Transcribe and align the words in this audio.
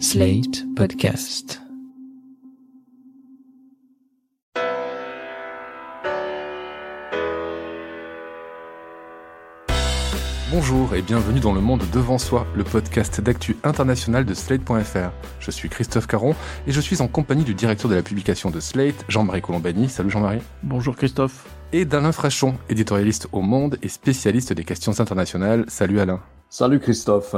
Slate 0.00 0.64
Podcast. 0.74 1.60
Bonjour 10.50 10.94
et 10.94 11.02
bienvenue 11.02 11.38
dans 11.38 11.52
Le 11.52 11.60
Monde 11.60 11.82
Devant 11.92 12.18
Soi, 12.18 12.46
le 12.56 12.64
podcast 12.64 13.20
d'actu 13.20 13.56
international 13.62 14.24
de 14.24 14.34
Slate.fr. 14.34 15.10
Je 15.38 15.50
suis 15.50 15.68
Christophe 15.68 16.08
Caron 16.08 16.34
et 16.66 16.72
je 16.72 16.80
suis 16.80 17.00
en 17.00 17.06
compagnie 17.06 17.44
du 17.44 17.54
directeur 17.54 17.88
de 17.88 17.94
la 17.94 18.02
publication 18.02 18.50
de 18.50 18.58
Slate, 18.58 19.04
Jean-Marie 19.08 19.42
Colombani. 19.42 19.88
Salut 19.88 20.10
Jean-Marie. 20.10 20.40
Bonjour 20.64 20.96
Christophe. 20.96 21.46
Et 21.72 21.84
d'Alain 21.84 22.12
Frachon, 22.12 22.54
éditorialiste 22.68 23.28
au 23.32 23.42
Monde 23.42 23.78
et 23.82 23.88
spécialiste 23.88 24.52
des 24.52 24.64
questions 24.64 24.98
internationales. 24.98 25.64
Salut 25.68 26.00
Alain. 26.00 26.20
Salut 26.48 26.80
Christophe. 26.80 27.36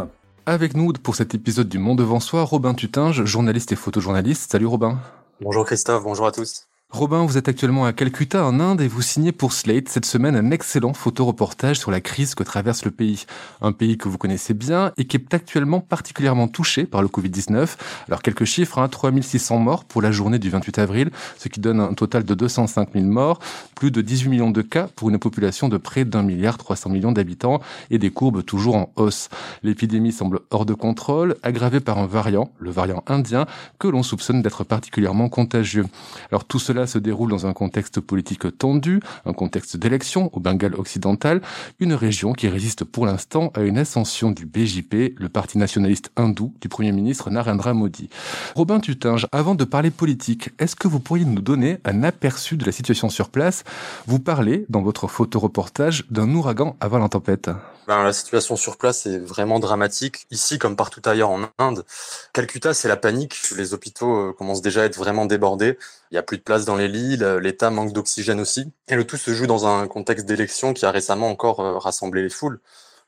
Avec 0.49 0.77
nous 0.77 0.93
pour 0.93 1.17
cet 1.17 1.35
épisode 1.35 1.69
du 1.69 1.79
Monde 1.81 1.99
devant 1.99 2.21
soi, 2.21 2.45
Robin 2.45 2.73
Tutinge, 2.73 3.25
journaliste 3.25 3.73
et 3.73 3.77
photojournaliste. 3.77 4.53
Salut 4.53 4.67
Robin. 4.67 5.01
Bonjour 5.41 5.67
Christophe, 5.67 6.05
bonjour 6.05 6.25
à 6.25 6.31
tous. 6.31 6.69
Robin, 6.91 7.27
vous 7.27 7.37
êtes 7.37 7.49
actuellement 7.49 7.85
à 7.85 7.93
Calcutta 7.93 8.47
en 8.47 8.61
Inde 8.61 8.81
et 8.81 8.89
vous 8.89 9.03
signez 9.03 9.33
pour 9.33 9.53
Slate 9.53 9.89
cette 9.89 10.07
semaine 10.07 10.37
un 10.37 10.51
excellent 10.53 10.95
photoreportage 10.95 11.79
sur 11.79 11.91
la 11.91 12.01
crise 12.01 12.35
que 12.35 12.45
traverse 12.45 12.85
le 12.85 12.93
pays. 12.93 13.27
Un 13.61 13.73
pays 13.73 13.99
que 13.99 14.09
vous 14.09 14.17
connaissez 14.17 14.55
bien 14.55 14.93
et 14.97 15.05
qui 15.05 15.17
est 15.17 15.35
actuellement 15.35 15.81
particulièrement 15.81 16.47
touché 16.47 16.85
par 16.85 17.03
le 17.03 17.09
Covid-19. 17.09 17.77
Alors 18.07 18.23
quelques 18.23 18.45
chiffres, 18.45 18.79
hein, 18.79 18.89
3600 18.89 19.59
morts 19.59 19.85
pour 19.85 20.01
la 20.01 20.13
journée 20.13 20.39
du 20.39 20.49
28 20.49 20.79
avril, 20.79 21.11
ce 21.37 21.49
qui 21.49 21.61
donne 21.61 21.81
un 21.81 21.93
total 21.93 22.23
de 22.23 22.35
205 22.35 22.91
000 22.95 23.05
morts, 23.05 23.41
plus 23.75 23.91
de 23.91 24.01
18 24.01 24.31
millions 24.31 24.51
de 24.51 24.63
cas 24.63 24.89
pour 24.95 25.11
une 25.11 25.19
population 25.19 25.69
de 25.69 25.77
près 25.77 26.05
d'un 26.05 26.23
milliard 26.23 26.57
300 26.57 26.89
millions 26.89 27.13
d'habitants 27.13 27.61
et 27.91 27.99
des 27.99 28.11
courbes 28.11 28.45
toujours 28.45 28.77
en 28.77 28.93
hausse. 28.95 29.29
L'épidémie 29.65 30.13
semble 30.13 30.41
hors 30.51 30.65
de 30.65 30.73
contrôle, 30.73 31.37
aggravée 31.43 31.81
par 31.81 31.99
un 31.99 32.07
variant, 32.07 32.53
le 32.59 32.71
variant 32.71 33.03
indien, 33.09 33.45
que 33.81 33.89
l'on 33.89 34.05
soupçonne 34.05 34.41
d'être 34.41 34.65
particulièrement 34.65 35.29
contagieux. 35.29 35.85
Alors 36.31 36.45
tout 36.45 36.61
cela 36.61 36.76
se 36.85 36.99
déroule 36.99 37.31
dans 37.31 37.47
un 37.47 37.55
contexte 37.55 38.01
politique 38.01 38.59
tendu, 38.59 39.01
un 39.25 39.33
contexte 39.33 39.79
d'élection 39.79 40.29
au 40.35 40.41
Bengale 40.41 40.75
occidental, 40.75 41.41
une 41.81 41.95
région 41.95 42.35
qui 42.35 42.49
résiste 42.49 42.85
pour 42.85 43.07
l'instant 43.07 43.51
à 43.55 43.63
une 43.63 43.79
ascension 43.79 44.33
du 44.33 44.45
BJP, 44.45 45.15
le 45.17 45.29
parti 45.31 45.57
nationaliste 45.57 46.11
hindou 46.17 46.53
du 46.61 46.69
Premier 46.69 46.93
ministre 46.93 47.31
Narendra 47.31 47.73
Modi. 47.73 48.11
Robin 48.55 48.81
Tutinge, 48.81 49.27
avant 49.33 49.55
de 49.55 49.65
parler 49.65 49.91
politique, 49.91 50.51
est-ce 50.59 50.77
que 50.77 50.89
vous 50.89 51.01
pourriez 51.01 51.25
nous 51.25 51.41
donner 51.41 51.79
un 51.85 52.03
aperçu 52.03 52.57
de 52.57 52.67
la 52.67 52.73
situation 52.73 53.09
sur 53.09 53.31
place? 53.31 53.65
Vous 54.07 54.19
parlez, 54.19 54.67
dans 54.69 54.83
votre 54.83 55.07
photoreportage, 55.07 56.05
d'un 56.11 56.35
ouragan 56.35 56.77
avant 56.81 56.99
la 56.99 57.09
tempête. 57.09 57.49
Ben, 57.87 58.03
la 58.03 58.13
situation 58.13 58.57
sur 58.57 58.79
place 58.79 59.07
est 59.07 59.19
vraiment 59.19 59.61
dramatique. 59.61 60.27
Ici, 60.33 60.59
comme 60.59 60.75
partout 60.75 61.01
ailleurs 61.05 61.31
en 61.31 61.43
Inde, 61.59 61.85
Calcutta, 62.33 62.75
c'est 62.75 62.89
la 62.89 62.97
panique. 62.97 63.37
Les 63.57 63.75
hôpitaux 63.75 64.13
euh, 64.13 64.33
commencent 64.33 64.61
déjà 64.61 64.83
à 64.83 64.85
être 64.87 64.99
vraiment 64.99 65.25
débordés. 65.25 65.79
Il 66.11 66.15
n'y 66.15 66.19
a 66.19 66.23
plus 66.23 66.39
de 66.39 66.43
place 66.43 66.65
dans 66.65 66.77
les 66.77 66.89
lits. 66.89 67.19
L'État 67.41 67.71
manque 67.71 67.93
d'oxygène 67.93 68.41
aussi. 68.41 68.73
Et 68.89 68.95
le 68.95 69.05
tout 69.05 69.17
se 69.17 69.33
joue 69.33 69.47
dans 69.47 69.67
un 69.67 69.89
contexte 69.89 70.27
d'élection 70.27 70.73
qui 70.73 70.87
a 70.87 70.91
récemment 70.91 71.29
encore 71.29 71.61
euh, 71.61 71.79
rassemblé 71.79 72.23
les 72.23 72.31
foules. 72.31 72.61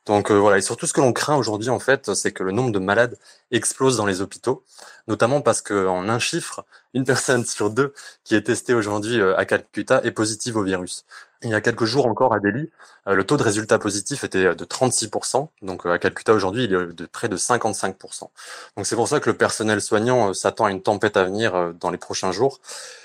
Donc 0.09 0.31
euh, 0.31 0.39
voilà, 0.39 0.57
et 0.57 0.63
surtout 0.63 0.87
ce 0.87 0.95
que 0.95 1.03
l'on 1.03 1.13
craint 1.13 1.37
aujourd'hui 1.37 1.69
en 1.69 1.79
fait, 1.79 2.15
c'est 2.15 2.33
que 2.33 2.43
le 2.43 2.51
nombre 2.51 2.73
de 2.73 2.79
malades 2.79 3.19
explose 3.51 3.99
dans 3.99 4.07
les 4.07 4.23
hôpitaux, 4.23 4.65
notamment 5.07 5.43
parce 5.43 5.61
qu'en 5.61 6.09
un 6.09 6.19
chiffre, 6.19 6.65
une 6.95 7.05
personne 7.05 7.45
sur 7.45 7.69
deux 7.69 7.93
qui 8.25 8.35
est 8.35 8.41
testée 8.41 8.73
aujourd'hui 8.73 9.21
euh, 9.21 9.37
à 9.37 9.45
Calcutta 9.45 10.01
est 10.05 10.11
positive 10.11 10.57
au 10.57 10.63
virus. 10.63 11.05
Il 11.43 11.51
y 11.51 11.55
a 11.55 11.61
quelques 11.61 11.85
jours 11.85 12.07
encore 12.07 12.33
à 12.33 12.41
Delhi, 12.41 12.71
euh, 13.07 13.15
le 13.15 13.23
taux 13.23 13.37
de 13.37 13.43
résultat 13.43 13.79
positif 13.79 14.25
était 14.25 14.55
de 14.55 14.65
36%, 14.65 15.49
donc 15.61 15.85
à 15.85 15.99
Calcutta 15.99 16.33
aujourd'hui 16.33 16.65
il 16.65 16.73
est 16.73 16.87
de 16.87 17.05
près 17.05 17.29
de 17.29 17.37
55%. 17.37 18.31
Donc 18.79 18.87
c'est 18.87 18.97
pour 18.97 19.09
ça 19.09 19.21
que 19.21 19.29
le 19.29 19.37
personnel 19.37 19.83
soignant 19.83 20.33
s'attend 20.33 20.65
à 20.65 20.71
une 20.71 20.81
tempête 20.81 21.19
à 21.19 21.25
venir 21.25 21.75
dans 21.79 21.91
les 21.91 21.99
prochains 21.99 22.33
jours. 22.33 22.61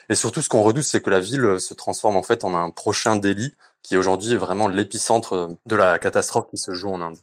Et 0.08 0.16
surtout 0.16 0.42
ce 0.42 0.48
qu'on 0.48 0.64
redoute, 0.64 0.86
c'est 0.86 1.02
que 1.02 1.10
la 1.10 1.20
ville 1.20 1.60
se 1.60 1.74
transforme 1.74 2.16
en 2.16 2.24
fait 2.24 2.46
en 2.46 2.56
un 2.56 2.70
prochain 2.70 3.18
Delhi 3.18 3.54
qui 3.84 3.96
est 3.96 3.98
aujourd'hui 3.98 4.36
vraiment 4.36 4.68
l'épicentre 4.68 5.50
de 5.66 5.76
la 5.76 6.00
catastrophe 6.00 6.48
qui 6.50 6.58
se 6.58 6.74
joue 6.74 6.90
en 6.90 7.02
Inde. 7.02 7.18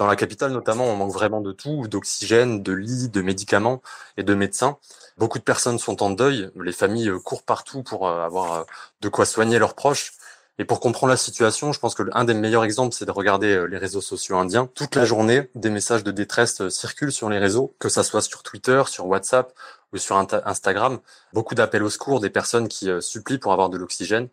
Dans 0.00 0.06
la 0.06 0.16
capitale 0.16 0.52
notamment, 0.52 0.86
on 0.86 0.96
manque 0.96 1.12
vraiment 1.12 1.42
de 1.42 1.52
tout, 1.52 1.86
d'oxygène, 1.86 2.62
de 2.62 2.72
lits, 2.72 3.10
de 3.10 3.20
médicaments 3.20 3.82
et 4.16 4.22
de 4.22 4.34
médecins. 4.34 4.78
Beaucoup 5.18 5.38
de 5.38 5.44
personnes 5.44 5.78
sont 5.78 6.02
en 6.02 6.08
deuil, 6.08 6.50
les 6.56 6.72
familles 6.72 7.12
courent 7.22 7.42
partout 7.42 7.82
pour 7.82 8.08
euh, 8.08 8.24
avoir 8.24 8.52
euh, 8.52 8.62
de 9.02 9.10
quoi 9.10 9.26
soigner 9.26 9.58
leurs 9.58 9.74
proches. 9.74 10.14
Et 10.58 10.64
pour 10.64 10.80
comprendre 10.80 11.10
la 11.10 11.18
situation, 11.18 11.74
je 11.74 11.80
pense 11.80 11.94
que 11.94 12.02
l'un 12.02 12.24
des 12.24 12.32
meilleurs 12.32 12.64
exemples, 12.64 12.94
c'est 12.94 13.04
de 13.04 13.10
regarder 13.10 13.52
euh, 13.52 13.64
les 13.64 13.76
réseaux 13.76 14.00
sociaux 14.00 14.38
indiens. 14.38 14.70
Toute 14.74 14.94
la 14.94 15.04
journée, 15.04 15.50
des 15.54 15.68
messages 15.68 16.02
de 16.02 16.12
détresse 16.12 16.66
circulent 16.70 17.12
sur 17.12 17.28
les 17.28 17.38
réseaux, 17.38 17.74
que 17.78 17.90
ça 17.90 18.02
soit 18.02 18.22
sur 18.22 18.42
Twitter, 18.42 18.82
sur 18.86 19.06
WhatsApp 19.06 19.52
ou 19.92 19.98
sur 19.98 20.16
Instagram. 20.16 20.98
Beaucoup 21.34 21.54
d'appels 21.54 21.82
au 21.82 21.90
secours, 21.90 22.20
des 22.20 22.30
personnes 22.30 22.68
qui 22.68 22.88
supplient 23.00 23.38
pour 23.38 23.52
avoir 23.52 23.68
de 23.68 23.76
l'oxygène. 23.76 24.28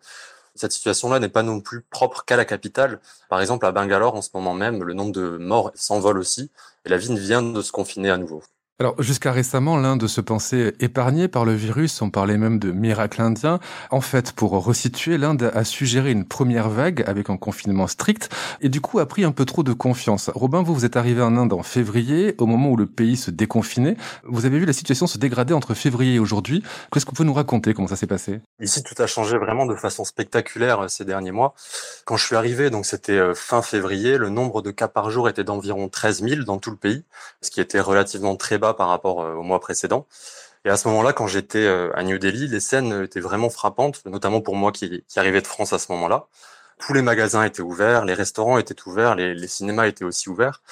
Cette 0.58 0.72
situation-là 0.72 1.20
n'est 1.20 1.28
pas 1.28 1.44
non 1.44 1.60
plus 1.60 1.82
propre 1.82 2.24
qu'à 2.24 2.36
la 2.36 2.44
capitale. 2.44 3.00
Par 3.28 3.40
exemple, 3.40 3.64
à 3.64 3.70
Bangalore, 3.70 4.16
en 4.16 4.22
ce 4.22 4.30
moment 4.34 4.54
même, 4.54 4.82
le 4.82 4.92
nombre 4.92 5.12
de 5.12 5.36
morts 5.38 5.70
s'envole 5.76 6.18
aussi, 6.18 6.50
et 6.84 6.88
la 6.88 6.96
ville 6.98 7.16
vient 7.16 7.42
de 7.42 7.62
se 7.62 7.70
confiner 7.70 8.10
à 8.10 8.16
nouveau. 8.16 8.42
Alors 8.80 8.94
jusqu'à 9.02 9.32
récemment, 9.32 9.76
l'Inde 9.76 10.06
se 10.06 10.20
pensait 10.20 10.72
épargnée 10.78 11.26
par 11.26 11.44
le 11.44 11.52
virus, 11.52 12.00
on 12.00 12.10
parlait 12.10 12.36
même 12.36 12.60
de 12.60 12.70
miracle 12.70 13.20
indien. 13.20 13.58
En 13.90 14.00
fait, 14.00 14.30
pour 14.30 14.52
resituer, 14.52 15.18
l'Inde 15.18 15.50
a 15.52 15.64
suggéré 15.64 16.12
une 16.12 16.24
première 16.24 16.68
vague 16.68 17.02
avec 17.08 17.28
un 17.28 17.36
confinement 17.36 17.88
strict 17.88 18.28
et 18.60 18.68
du 18.68 18.80
coup 18.80 19.00
a 19.00 19.06
pris 19.06 19.24
un 19.24 19.32
peu 19.32 19.44
trop 19.46 19.64
de 19.64 19.72
confiance. 19.72 20.30
Robin, 20.32 20.62
vous, 20.62 20.74
vous 20.74 20.84
êtes 20.84 20.96
arrivé 20.96 21.22
en 21.22 21.36
Inde 21.36 21.54
en 21.54 21.64
février, 21.64 22.36
au 22.38 22.46
moment 22.46 22.70
où 22.70 22.76
le 22.76 22.86
pays 22.86 23.16
se 23.16 23.32
déconfinait. 23.32 23.96
Vous 24.22 24.46
avez 24.46 24.60
vu 24.60 24.64
la 24.64 24.72
situation 24.72 25.08
se 25.08 25.18
dégrader 25.18 25.54
entre 25.54 25.74
février 25.74 26.14
et 26.14 26.18
aujourd'hui. 26.20 26.62
Qu'est-ce 26.92 27.04
que 27.04 27.10
vous 27.10 27.16
pouvez 27.16 27.26
nous 27.26 27.34
raconter? 27.34 27.74
Comment 27.74 27.88
ça 27.88 27.96
s'est 27.96 28.06
passé? 28.06 28.40
Ici, 28.60 28.84
tout 28.84 29.02
a 29.02 29.08
changé 29.08 29.38
vraiment 29.38 29.66
de 29.66 29.74
façon 29.74 30.04
spectaculaire 30.04 30.84
euh, 30.84 30.86
ces 30.88 31.04
derniers 31.04 31.32
mois. 31.32 31.52
Quand 32.04 32.16
je 32.16 32.24
suis 32.24 32.36
arrivé, 32.36 32.70
donc 32.70 32.86
c'était 32.86 33.18
euh, 33.18 33.34
fin 33.34 33.60
février, 33.60 34.18
le 34.18 34.28
nombre 34.28 34.62
de 34.62 34.70
cas 34.70 34.86
par 34.86 35.10
jour 35.10 35.28
était 35.28 35.42
d'environ 35.42 35.88
13 35.88 36.22
000 36.22 36.42
dans 36.44 36.58
tout 36.58 36.70
le 36.70 36.76
pays, 36.76 37.02
ce 37.42 37.50
qui 37.50 37.60
était 37.60 37.80
relativement 37.80 38.36
très 38.36 38.56
bas 38.58 38.67
par 38.74 38.88
rapport 38.88 39.22
euh, 39.22 39.34
au 39.34 39.42
mois 39.42 39.60
précédent. 39.60 40.06
Et 40.64 40.70
à 40.70 40.76
ce 40.76 40.88
moment-là, 40.88 41.12
quand 41.12 41.26
j'étais 41.26 41.66
euh, 41.66 41.90
à 41.94 42.02
New 42.02 42.18
Delhi, 42.18 42.48
les 42.48 42.60
scènes 42.60 43.04
étaient 43.04 43.20
vraiment 43.20 43.50
frappantes, 43.50 44.04
notamment 44.06 44.40
pour 44.40 44.56
moi 44.56 44.72
qui, 44.72 45.04
qui 45.08 45.18
arrivais 45.18 45.40
de 45.40 45.46
France 45.46 45.72
à 45.72 45.78
ce 45.78 45.92
moment-là. 45.92 46.26
Tous 46.78 46.92
les 46.92 47.02
magasins 47.02 47.42
étaient 47.44 47.62
ouverts, 47.62 48.04
les 48.04 48.14
restaurants 48.14 48.58
étaient 48.58 48.76
ouverts, 48.86 49.14
les, 49.16 49.48
cinémas 49.48 49.86
étaient 49.86 50.04
aussi 50.04 50.28
ouverts. 50.28 50.62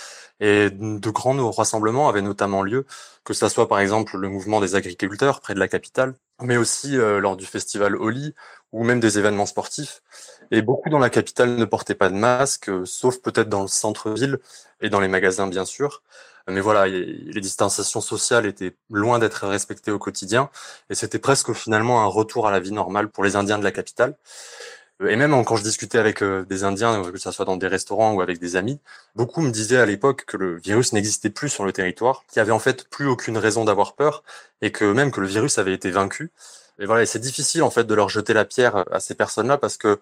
Et 0.41 0.71
de 0.71 1.11
grands 1.11 1.51
rassemblements 1.51 2.09
avaient 2.09 2.23
notamment 2.23 2.63
lieu, 2.63 2.87
que 3.25 3.35
ce 3.35 3.49
soit 3.49 3.69
par 3.69 3.81
exemple 3.81 4.17
le 4.17 4.29
mouvement 4.29 4.61
des 4.61 4.77
agriculteurs 4.77 5.41
près 5.41 5.55
de 5.55 5.59
la 5.59 5.69
capitale, 5.69 6.15
mais 6.41 6.57
aussi 6.57 6.97
euh, 6.97 7.19
lors 7.19 7.37
du 7.37 7.45
festival 7.47 7.97
Holi 7.97 8.35
ou 8.77 8.85
même 8.85 9.01
des 9.01 9.19
événements 9.19 9.47
sportifs. 9.47 10.03
Et 10.51 10.61
beaucoup 10.61 10.91
dans 10.91 10.99
la 10.99 11.09
capitale 11.09 11.57
ne 11.57 11.65
portaient 11.65 11.95
pas 11.95 12.11
de 12.11 12.15
masque, 12.15 12.71
sauf 12.85 13.19
peut-être 13.23 13.49
dans 13.49 13.63
le 13.63 13.69
centre-ville 13.69 14.39
et 14.83 14.91
dans 14.91 15.01
les 15.01 15.09
magasins 15.09 15.47
bien 15.47 15.65
sûr. 15.65 16.03
Mais 16.49 16.61
voilà, 16.61 16.87
les 16.87 17.41
distanciations 17.41 18.03
sociales 18.03 18.47
étaient 18.47 18.77
loin 18.91 19.19
d'être 19.19 19.49
respectées 19.49 19.91
au 19.91 19.99
quotidien, 19.99 20.49
et 20.91 20.95
c'était 20.95 21.19
presque 21.19 21.53
finalement 21.55 22.03
un 22.03 22.07
retour 22.07 22.47
à 22.47 22.53
la 22.53 22.61
vie 22.61 22.71
normale 22.71 23.09
pour 23.09 23.25
les 23.25 23.35
Indiens 23.35 23.59
de 23.59 23.65
la 23.65 23.73
capitale. 23.73 24.15
Et 25.07 25.17
même 25.17 25.45
quand 25.45 25.57
je 25.57 25.63
discutais 25.63 25.99
avec 25.99 26.23
euh, 26.23 26.45
des 26.45 26.65
Indiens, 26.65 27.03
que 27.11 27.19
ce 27.19 27.31
soit 27.31 27.45
dans 27.45 27.57
des 27.57 27.67
restaurants 27.67 28.15
ou 28.15 28.21
avec 28.21 28.39
des 28.39 28.57
amis, 28.57 28.79
beaucoup 29.15 29.41
me 29.43 29.51
disaient 29.51 29.77
à 29.79 29.87
l'époque 29.87 30.25
que 30.27 30.37
le 30.37 30.59
virus 30.59 30.93
n'existait 30.93 31.31
plus 31.31 31.49
sur 31.49 31.65
le 31.65 31.73
territoire, 31.73 32.25
qu'il 32.29 32.39
y 32.39 32.41
avait 32.41 32.53
en 32.53 32.59
fait 32.59 32.89
plus 32.89 33.07
aucune 33.07 33.37
raison 33.39 33.65
d'avoir 33.65 33.95
peur, 33.95 34.23
et 34.63 34.71
que 34.71 34.85
même 34.85 35.11
que 35.11 35.21
le 35.21 35.27
virus 35.27 35.59
avait 35.59 35.75
été 35.75 35.91
vaincu. 35.91 36.31
Et 36.79 36.87
voilà, 36.87 37.07
c'est 37.07 37.19
difficile 37.19 37.63
en 37.63 37.71
fait 37.71 37.85
de 37.85 37.95
leur 37.95 38.09
jeter 38.09 38.35
la 38.35 38.45
pierre 38.45 38.85
à 38.91 39.01
ces 39.01 39.15
personnes-là 39.15 39.59
parce 39.59 39.77
que 39.77 39.99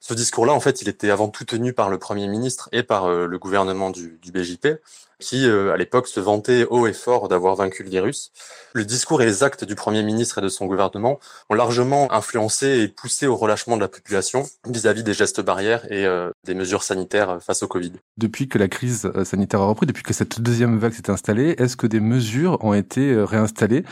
ce 0.00 0.14
discours-là, 0.14 0.52
en 0.52 0.60
fait, 0.60 0.80
il 0.80 0.88
était 0.88 1.10
avant 1.10 1.28
tout 1.28 1.44
tenu 1.44 1.72
par 1.72 1.90
le 1.90 1.98
Premier 1.98 2.28
ministre 2.28 2.68
et 2.72 2.82
par 2.82 3.06
euh, 3.06 3.26
le 3.26 3.38
gouvernement 3.38 3.90
du, 3.90 4.18
BJP, 4.32 4.80
qui, 5.18 5.48
euh, 5.48 5.72
à 5.72 5.76
l'époque, 5.76 6.06
se 6.06 6.20
vantait 6.20 6.64
haut 6.70 6.86
et 6.86 6.92
fort 6.92 7.26
d'avoir 7.26 7.56
vaincu 7.56 7.82
le 7.82 7.90
virus. 7.90 8.30
Le 8.74 8.84
discours 8.84 9.20
et 9.22 9.26
les 9.26 9.42
actes 9.42 9.64
du 9.64 9.74
Premier 9.74 10.04
ministre 10.04 10.38
et 10.38 10.40
de 10.40 10.48
son 10.48 10.66
gouvernement 10.66 11.18
ont 11.50 11.54
largement 11.54 12.12
influencé 12.12 12.78
et 12.78 12.88
poussé 12.88 13.26
au 13.26 13.34
relâchement 13.34 13.76
de 13.76 13.80
la 13.80 13.88
population 13.88 14.44
vis-à-vis 14.68 15.02
des 15.02 15.14
gestes 15.14 15.40
barrières 15.40 15.84
et 15.90 16.06
euh, 16.06 16.30
des 16.44 16.54
mesures 16.54 16.84
sanitaires 16.84 17.38
face 17.42 17.64
au 17.64 17.68
Covid. 17.68 17.94
Depuis 18.18 18.48
que 18.48 18.58
la 18.58 18.68
crise 18.68 19.10
sanitaire 19.24 19.60
a 19.62 19.66
repris, 19.66 19.86
depuis 19.86 20.04
que 20.04 20.14
cette 20.14 20.40
deuxième 20.40 20.78
vague 20.78 20.92
s'est 20.92 21.10
installée, 21.10 21.56
est-ce 21.58 21.76
que 21.76 21.88
des 21.88 22.00
mesures 22.00 22.62
ont 22.64 22.74
été 22.74 23.16
réinstallées? 23.20 23.84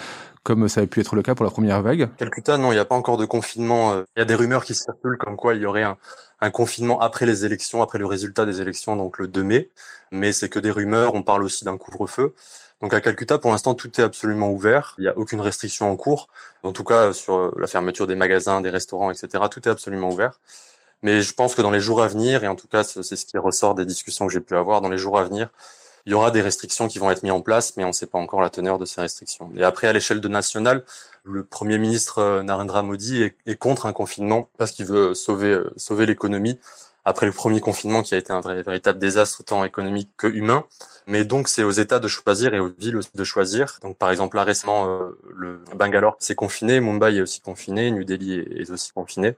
Comme 0.46 0.68
ça 0.68 0.80
a 0.80 0.86
pu 0.86 1.00
être 1.00 1.16
le 1.16 1.22
cas 1.22 1.34
pour 1.34 1.44
la 1.44 1.50
première 1.50 1.82
vague 1.82 2.08
Calcutta, 2.18 2.56
non, 2.56 2.70
il 2.70 2.76
n'y 2.76 2.80
a 2.80 2.84
pas 2.84 2.94
encore 2.94 3.16
de 3.16 3.26
confinement. 3.26 3.94
Euh, 3.94 4.04
il 4.14 4.20
y 4.20 4.22
a 4.22 4.24
des 4.24 4.36
rumeurs 4.36 4.64
qui 4.64 4.76
circulent 4.76 5.18
comme 5.18 5.34
quoi 5.34 5.56
il 5.56 5.62
y 5.62 5.66
aurait 5.66 5.82
un, 5.82 5.96
un, 6.40 6.50
confinement 6.50 7.00
après 7.00 7.26
les 7.26 7.44
élections, 7.44 7.82
après 7.82 7.98
le 7.98 8.06
résultat 8.06 8.46
des 8.46 8.60
élections, 8.60 8.94
donc 8.94 9.18
le 9.18 9.26
2 9.26 9.42
mai. 9.42 9.70
Mais 10.12 10.32
c'est 10.32 10.48
que 10.48 10.60
des 10.60 10.70
rumeurs, 10.70 11.16
on 11.16 11.24
parle 11.24 11.42
aussi 11.42 11.64
d'un 11.64 11.76
couvre-feu. 11.76 12.32
Donc 12.80 12.94
à 12.94 13.00
Calcutta, 13.00 13.38
pour 13.38 13.50
l'instant, 13.50 13.74
tout 13.74 13.90
est 14.00 14.04
absolument 14.04 14.48
ouvert. 14.48 14.94
Il 14.98 15.02
n'y 15.02 15.08
a 15.08 15.18
aucune 15.18 15.40
restriction 15.40 15.90
en 15.90 15.96
cours. 15.96 16.28
En 16.62 16.70
tout 16.70 16.84
cas, 16.84 17.12
sur 17.12 17.58
la 17.58 17.66
fermeture 17.66 18.06
des 18.06 18.14
magasins, 18.14 18.60
des 18.60 18.70
restaurants, 18.70 19.10
etc., 19.10 19.42
tout 19.50 19.68
est 19.68 19.72
absolument 19.72 20.10
ouvert. 20.10 20.38
Mais 21.02 21.22
je 21.22 21.34
pense 21.34 21.56
que 21.56 21.62
dans 21.62 21.72
les 21.72 21.80
jours 21.80 22.02
à 22.02 22.06
venir, 22.06 22.44
et 22.44 22.48
en 22.48 22.54
tout 22.54 22.68
cas, 22.68 22.84
c'est 22.84 23.02
ce 23.02 23.26
qui 23.26 23.36
ressort 23.36 23.74
des 23.74 23.84
discussions 23.84 24.28
que 24.28 24.32
j'ai 24.32 24.40
pu 24.40 24.54
avoir, 24.56 24.80
dans 24.80 24.90
les 24.90 24.98
jours 24.98 25.18
à 25.18 25.24
venir, 25.24 25.50
il 26.06 26.12
y 26.12 26.14
aura 26.14 26.30
des 26.30 26.40
restrictions 26.40 26.86
qui 26.86 26.98
vont 26.98 27.10
être 27.10 27.24
mises 27.24 27.32
en 27.32 27.40
place, 27.40 27.76
mais 27.76 27.84
on 27.84 27.88
ne 27.88 27.92
sait 27.92 28.06
pas 28.06 28.18
encore 28.18 28.40
la 28.40 28.50
teneur 28.50 28.78
de 28.78 28.84
ces 28.84 29.00
restrictions. 29.00 29.50
Et 29.56 29.64
après, 29.64 29.88
à 29.88 29.92
l'échelle 29.92 30.20
de 30.20 30.28
nationale, 30.28 30.84
le 31.24 31.44
Premier 31.44 31.78
ministre 31.78 32.18
euh, 32.18 32.42
Narendra 32.44 32.82
Modi 32.82 33.22
est, 33.22 33.56
contre 33.56 33.86
un 33.86 33.92
confinement 33.92 34.48
parce 34.56 34.70
qu'il 34.70 34.86
veut 34.86 35.14
sauver, 35.14 35.50
euh, 35.50 35.72
sauver 35.76 36.06
l'économie 36.06 36.58
après 37.04 37.26
le 37.26 37.32
premier 37.32 37.60
confinement 37.60 38.02
qui 38.02 38.14
a 38.14 38.18
été 38.18 38.32
un 38.32 38.40
véritable 38.40 38.98
désastre 38.98 39.44
tant 39.44 39.64
économique 39.64 40.10
que 40.16 40.26
humain. 40.26 40.64
Mais 41.08 41.24
donc 41.24 41.48
c'est 41.48 41.62
aux 41.62 41.70
États 41.70 42.00
de 42.00 42.08
choisir 42.08 42.54
et 42.54 42.58
aux 42.58 42.70
villes 42.78 42.98
de 43.14 43.24
choisir. 43.24 43.78
Donc 43.82 43.96
par 43.96 44.10
exemple 44.10 44.36
là 44.36 44.44
récemment 44.44 44.88
euh, 44.88 45.18
le 45.34 45.60
Bangalore 45.74 46.16
s'est 46.20 46.34
confiné, 46.34 46.80
Mumbai 46.80 47.16
est 47.16 47.20
aussi 47.20 47.40
confiné, 47.40 47.90
New 47.90 48.04
Delhi 48.04 48.38
est 48.38 48.70
aussi 48.70 48.92
confiné. 48.92 49.36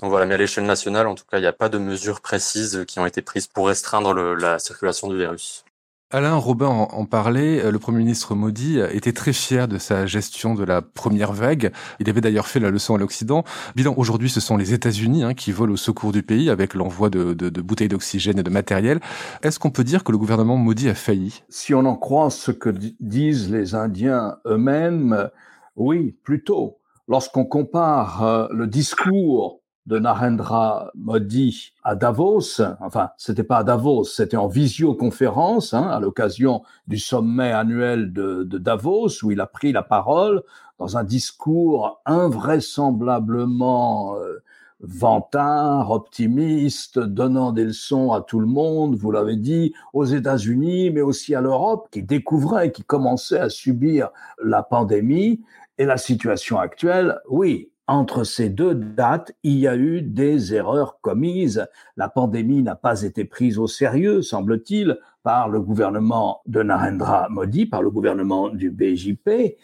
Donc 0.00 0.10
voilà, 0.10 0.24
mais 0.26 0.34
à 0.34 0.38
l'échelle 0.38 0.64
nationale, 0.64 1.06
en 1.06 1.14
tout 1.14 1.24
cas, 1.30 1.38
il 1.38 1.42
n'y 1.42 1.46
a 1.46 1.52
pas 1.52 1.68
de 1.68 1.76
mesures 1.76 2.22
précises 2.22 2.84
qui 2.88 3.00
ont 3.00 3.06
été 3.06 3.20
prises 3.20 3.46
pour 3.46 3.68
restreindre 3.68 4.14
la 4.14 4.58
circulation 4.58 5.08
du 5.08 5.18
virus. 5.18 5.64
Alain 6.12 6.34
Robin 6.34 6.66
en, 6.66 7.04
parlait, 7.04 7.64
euh, 7.64 7.70
le 7.70 7.78
Premier 7.78 7.98
ministre 7.98 8.34
Modi 8.34 8.80
était 8.80 9.12
très 9.12 9.32
fier 9.32 9.68
de 9.68 9.78
sa 9.78 10.06
gestion 10.06 10.56
de 10.56 10.64
la 10.64 10.82
première 10.82 11.32
vague. 11.32 11.70
Il 12.00 12.10
avait 12.10 12.20
d'ailleurs 12.20 12.48
fait 12.48 12.58
la 12.58 12.70
leçon 12.70 12.96
à 12.96 12.98
l'Occident. 12.98 13.44
Bilan, 13.76 13.94
aujourd'hui, 13.96 14.28
ce 14.28 14.40
sont 14.40 14.56
les 14.56 14.74
États-Unis 14.74 15.22
hein, 15.22 15.34
qui 15.34 15.52
volent 15.52 15.74
au 15.74 15.76
secours 15.76 16.10
du 16.10 16.24
pays 16.24 16.50
avec 16.50 16.74
l'envoi 16.74 17.10
de, 17.10 17.32
de, 17.32 17.48
de, 17.48 17.62
bouteilles 17.62 17.86
d'oxygène 17.86 18.40
et 18.40 18.42
de 18.42 18.50
matériel. 18.50 18.98
Est-ce 19.44 19.60
qu'on 19.60 19.70
peut 19.70 19.84
dire 19.84 20.02
que 20.02 20.10
le 20.10 20.18
gouvernement 20.18 20.56
Modi 20.56 20.88
a 20.88 20.96
failli? 20.96 21.44
Si 21.48 21.74
on 21.74 21.84
en 21.84 21.94
croit 21.94 22.30
ce 22.30 22.50
que 22.50 22.70
disent 22.98 23.48
les 23.52 23.76
Indiens 23.76 24.38
eux-mêmes, 24.46 25.30
oui, 25.76 26.16
plutôt. 26.24 26.78
Lorsqu'on 27.06 27.44
compare 27.44 28.24
euh, 28.24 28.48
le 28.50 28.66
discours 28.66 29.59
de 29.86 29.98
Narendra 29.98 30.90
Modi 30.94 31.72
à 31.82 31.94
Davos. 31.94 32.60
Enfin, 32.80 33.10
c'était 33.16 33.44
pas 33.44 33.58
à 33.58 33.64
Davos, 33.64 34.04
c'était 34.04 34.36
en 34.36 34.48
visioconférence 34.48 35.74
hein, 35.74 35.88
à 35.88 36.00
l'occasion 36.00 36.62
du 36.86 36.98
sommet 36.98 37.52
annuel 37.52 38.12
de, 38.12 38.44
Davos 38.44 39.22
où 39.22 39.30
il 39.30 39.40
a 39.40 39.46
pris 39.46 39.72
la 39.72 39.82
parole 39.82 40.42
dans 40.78 40.96
un 40.96 41.04
discours 41.04 42.00
invraisemblablement 42.06 44.16
euh, 44.16 44.42
vantard, 44.80 45.90
optimiste, 45.90 46.98
donnant 46.98 47.52
des 47.52 47.64
leçons 47.64 48.12
à 48.12 48.22
tout 48.22 48.40
le 48.40 48.46
monde, 48.46 48.96
vous 48.96 49.10
l'avez 49.10 49.36
dit, 49.36 49.74
aux 49.92 50.04
États-Unis, 50.04 50.90
mais 50.90 51.02
aussi 51.02 51.34
à 51.34 51.40
l'Europe, 51.40 51.88
qui 51.90 52.02
découvrait, 52.02 52.72
qui 52.72 52.82
commençait 52.82 53.38
à 53.38 53.50
subir 53.50 54.10
la 54.42 54.62
pandémie. 54.62 55.40
Et 55.78 55.86
la 55.86 55.96
situation 55.96 56.58
actuelle, 56.58 57.18
oui, 57.28 57.69
entre 57.90 58.22
ces 58.22 58.50
deux 58.50 58.76
dates, 58.76 59.32
il 59.42 59.58
y 59.58 59.66
a 59.66 59.74
eu 59.74 60.00
des 60.00 60.54
erreurs 60.54 61.00
commises. 61.00 61.66
La 61.96 62.08
pandémie 62.08 62.62
n'a 62.62 62.76
pas 62.76 63.02
été 63.02 63.24
prise 63.24 63.58
au 63.58 63.66
sérieux, 63.66 64.22
semble-t-il, 64.22 64.96
par 65.24 65.48
le 65.48 65.60
gouvernement 65.60 66.40
de 66.46 66.62
Narendra 66.62 67.26
Modi, 67.30 67.66
par 67.66 67.82
le 67.82 67.90
gouvernement 67.90 68.48
du 68.48 68.70
BJP. 68.70 69.56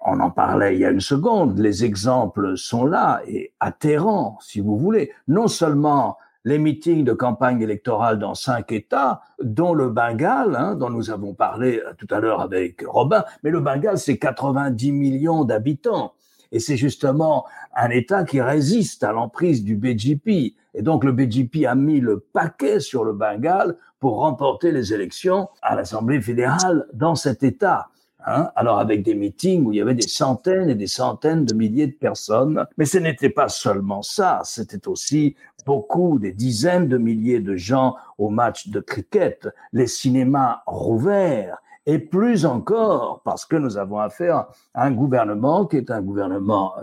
On 0.00 0.20
en 0.20 0.30
parlait 0.30 0.76
il 0.76 0.80
y 0.82 0.84
a 0.84 0.90
une 0.90 1.00
seconde. 1.00 1.58
Les 1.58 1.84
exemples 1.84 2.56
sont 2.56 2.86
là 2.86 3.20
et 3.26 3.52
atterrants, 3.58 4.38
si 4.40 4.60
vous 4.60 4.78
voulez. 4.78 5.10
Non 5.26 5.48
seulement 5.48 6.18
les 6.44 6.58
meetings 6.58 7.02
de 7.02 7.14
campagne 7.14 7.60
électorale 7.62 8.20
dans 8.20 8.36
cinq 8.36 8.70
États, 8.70 9.22
dont 9.42 9.74
le 9.74 9.90
Bengale, 9.90 10.54
hein, 10.54 10.76
dont 10.76 10.90
nous 10.90 11.10
avons 11.10 11.34
parlé 11.34 11.82
tout 11.98 12.06
à 12.10 12.20
l'heure 12.20 12.40
avec 12.40 12.84
Robin, 12.86 13.24
mais 13.42 13.50
le 13.50 13.58
Bengale, 13.58 13.98
c'est 13.98 14.18
90 14.18 14.92
millions 14.92 15.42
d'habitants. 15.42 16.12
Et 16.52 16.58
c'est 16.58 16.76
justement 16.76 17.44
un 17.74 17.90
État 17.90 18.24
qui 18.24 18.40
résiste 18.40 19.04
à 19.04 19.12
l'emprise 19.12 19.64
du 19.64 19.76
BJP. 19.76 20.54
Et 20.74 20.82
donc 20.82 21.04
le 21.04 21.12
BJP 21.12 21.64
a 21.66 21.74
mis 21.74 22.00
le 22.00 22.20
paquet 22.20 22.80
sur 22.80 23.04
le 23.04 23.12
Bengale 23.12 23.76
pour 23.98 24.18
remporter 24.18 24.72
les 24.72 24.92
élections 24.92 25.48
à 25.62 25.74
l'Assemblée 25.74 26.20
fédérale 26.20 26.86
dans 26.92 27.14
cet 27.14 27.42
État. 27.42 27.88
Hein 28.28 28.50
Alors 28.56 28.80
avec 28.80 29.02
des 29.04 29.14
meetings 29.14 29.64
où 29.64 29.72
il 29.72 29.76
y 29.76 29.80
avait 29.80 29.94
des 29.94 30.08
centaines 30.08 30.68
et 30.68 30.74
des 30.74 30.88
centaines 30.88 31.44
de 31.44 31.54
milliers 31.54 31.86
de 31.86 31.92
personnes. 31.92 32.66
Mais 32.76 32.84
ce 32.84 32.98
n'était 32.98 33.30
pas 33.30 33.48
seulement 33.48 34.02
ça, 34.02 34.40
c'était 34.44 34.88
aussi 34.88 35.36
beaucoup, 35.64 36.18
des 36.18 36.32
dizaines 36.32 36.88
de 36.88 36.96
milliers 36.96 37.40
de 37.40 37.56
gens 37.56 37.96
au 38.18 38.30
match 38.30 38.68
de 38.68 38.80
cricket, 38.80 39.48
les 39.72 39.86
cinémas 39.86 40.62
rouverts, 40.66 41.58
et 41.86 42.00
plus 42.00 42.44
encore 42.46 43.22
parce 43.24 43.44
que 43.44 43.54
nous 43.56 43.78
avons 43.78 43.98
affaire 43.98 44.46
à 44.74 44.84
un 44.84 44.90
gouvernement 44.90 45.66
qui 45.66 45.76
est 45.76 45.90
un 45.90 46.02
gouvernement 46.02 46.74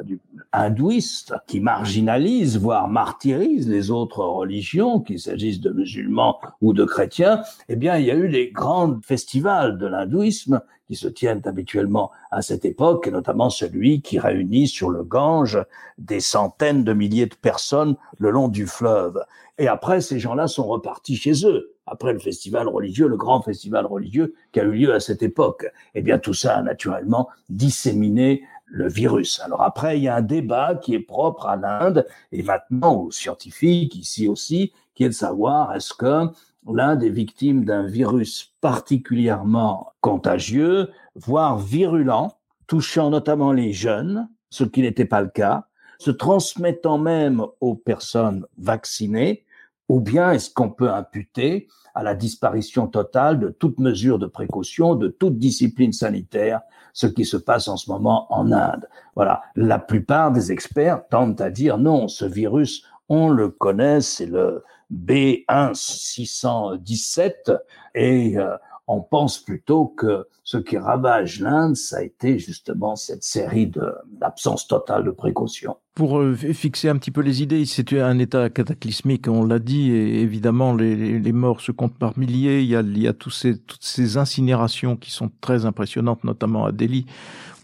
hindouiste, 0.53 1.33
qui 1.45 1.59
marginalise, 1.59 2.57
voire 2.57 2.87
martyrise 2.87 3.69
les 3.69 3.91
autres 3.91 4.23
religions, 4.23 5.01
qu'il 5.01 5.19
s'agisse 5.19 5.59
de 5.59 5.71
musulmans 5.71 6.39
ou 6.61 6.73
de 6.73 6.85
chrétiens, 6.85 7.43
eh 7.67 7.75
bien, 7.75 7.97
il 7.97 8.05
y 8.05 8.11
a 8.11 8.15
eu 8.15 8.27
les 8.27 8.51
grands 8.51 8.99
festivals 9.01 9.77
de 9.77 9.87
l'hindouisme 9.87 10.61
qui 10.87 10.95
se 10.95 11.07
tiennent 11.07 11.41
habituellement 11.45 12.11
à 12.31 12.41
cette 12.41 12.65
époque, 12.65 13.07
et 13.07 13.11
notamment 13.11 13.49
celui 13.49 14.01
qui 14.01 14.19
réunit 14.19 14.67
sur 14.67 14.89
le 14.89 15.03
Gange 15.03 15.63
des 15.97 16.19
centaines 16.19 16.83
de 16.83 16.93
milliers 16.93 17.25
de 17.25 17.35
personnes 17.35 17.95
le 18.17 18.31
long 18.31 18.47
du 18.47 18.67
fleuve. 18.67 19.23
Et 19.57 19.67
après, 19.67 20.01
ces 20.01 20.19
gens-là 20.19 20.47
sont 20.47 20.65
repartis 20.65 21.15
chez 21.15 21.45
eux 21.45 21.72
après 21.93 22.11
le 22.11 22.19
festival 22.19 22.67
religieux, 22.67 23.07
le 23.07 23.17
grand 23.17 23.41
festival 23.41 23.85
religieux 23.85 24.33
qui 24.51 24.59
a 24.59 24.63
eu 24.63 24.71
lieu 24.71 24.93
à 24.93 24.99
cette 24.99 25.21
époque. 25.21 25.71
Eh 25.93 26.01
bien, 26.01 26.17
tout 26.17 26.33
ça 26.33 26.57
a 26.57 26.61
naturellement 26.63 27.29
disséminé 27.49 28.43
le 28.65 28.87
virus. 28.89 29.39
Alors 29.41 29.61
après, 29.61 29.99
il 29.99 30.03
y 30.03 30.07
a 30.07 30.15
un 30.15 30.21
débat 30.23 30.73
qui 30.73 30.95
est 30.95 30.99
propre 30.99 31.45
à 31.45 31.55
l'Inde 31.55 32.07
et 32.31 32.41
maintenant 32.41 32.95
aux 32.95 33.11
scientifiques 33.11 33.95
ici 33.95 34.27
aussi, 34.27 34.73
qui 34.95 35.03
est 35.03 35.09
de 35.09 35.13
savoir 35.13 35.75
est-ce 35.75 35.93
que 35.93 36.27
l'Inde 36.67 37.03
est 37.03 37.09
victime 37.09 37.63
d'un 37.63 37.83
virus 37.83 38.55
particulièrement 38.59 39.93
contagieux, 40.01 40.89
voire 41.13 41.59
virulent, 41.59 42.37
touchant 42.65 43.11
notamment 43.11 43.51
les 43.51 43.71
jeunes, 43.71 44.27
ce 44.49 44.63
qui 44.63 44.81
n'était 44.81 45.05
pas 45.05 45.21
le 45.21 45.29
cas, 45.29 45.67
se 45.99 46.09
transmettant 46.09 46.97
même 46.97 47.45
aux 47.61 47.75
personnes 47.75 48.47
vaccinées, 48.57 49.45
ou 49.89 49.99
bien 49.99 50.31
est-ce 50.31 50.49
qu'on 50.49 50.69
peut 50.69 50.91
imputer 50.91 51.67
à 51.95 52.03
la 52.03 52.15
disparition 52.15 52.87
totale 52.87 53.39
de 53.39 53.49
toute 53.49 53.79
mesure 53.79 54.19
de 54.19 54.25
précaution, 54.25 54.95
de 54.95 55.07
toute 55.07 55.37
discipline 55.37 55.93
sanitaire, 55.93 56.61
ce 56.93 57.07
qui 57.07 57.25
se 57.25 57.37
passe 57.37 57.67
en 57.67 57.77
ce 57.77 57.91
moment 57.91 58.31
en 58.33 58.51
Inde? 58.51 58.89
Voilà, 59.15 59.43
la 59.55 59.79
plupart 59.79 60.31
des 60.31 60.51
experts 60.51 61.07
tentent 61.09 61.41
à 61.41 61.49
dire 61.49 61.77
non, 61.77 62.07
ce 62.07 62.25
virus, 62.25 62.85
on 63.09 63.29
le 63.29 63.49
connaît, 63.49 64.01
c'est 64.01 64.25
le 64.25 64.63
B1617 64.91 67.57
et 67.95 68.37
euh, 68.37 68.55
on 68.87 69.01
pense 69.01 69.39
plutôt 69.39 69.87
que 69.87 70.27
ce 70.43 70.57
qui 70.57 70.77
ravage 70.77 71.39
l'Inde, 71.39 71.75
ça 71.75 71.97
a 71.97 72.01
été 72.01 72.37
justement 72.37 72.97
cette 72.97 73.23
série 73.23 73.71
d'absence 74.19 74.67
totale 74.67 75.05
de 75.05 75.11
précaution. 75.11 75.77
Pour 75.95 76.19
euh, 76.19 76.33
fixer 76.35 76.89
un 76.89 76.97
petit 76.97 77.11
peu 77.11 77.21
les 77.21 77.43
idées, 77.43 77.63
c'était 77.65 78.01
un 78.01 78.19
état 78.19 78.49
cataclysmique, 78.49 79.27
on 79.27 79.45
l'a 79.45 79.59
dit, 79.59 79.91
et 79.91 80.21
évidemment 80.21 80.75
les, 80.75 81.31
morts 81.31 81.61
se 81.61 81.71
comptent 81.71 81.97
par 81.97 82.17
milliers. 82.17 82.61
Il 82.61 82.97
y 82.99 83.07
a, 83.07 83.13
toutes 83.13 83.33
ces 83.79 84.17
incinérations 84.17 84.97
qui 84.97 85.11
sont 85.11 85.31
très 85.39 85.65
impressionnantes, 85.65 86.23
notamment 86.23 86.65
à 86.65 86.71
Delhi, 86.71 87.05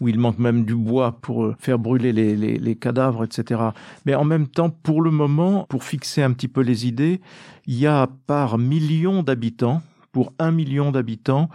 où 0.00 0.08
il 0.08 0.18
manque 0.18 0.38
même 0.38 0.64
du 0.64 0.74
bois 0.74 1.18
pour 1.20 1.44
euh, 1.44 1.56
faire 1.58 1.78
brûler 1.78 2.12
les 2.12 2.76
cadavres, 2.76 3.24
etc. 3.24 3.60
Mais 4.06 4.14
en 4.14 4.24
même 4.24 4.46
temps, 4.46 4.70
pour 4.70 5.02
le 5.02 5.10
moment, 5.10 5.66
pour 5.68 5.84
fixer 5.84 6.22
un 6.22 6.32
petit 6.32 6.48
peu 6.48 6.62
les 6.62 6.86
idées, 6.86 7.20
il 7.66 7.78
y 7.78 7.86
a 7.86 8.08
par 8.26 8.56
million 8.56 9.22
d'habitants 9.22 9.82
pour 10.12 10.32
un 10.38 10.50
million 10.50 10.90
d'habitants, 10.90 11.48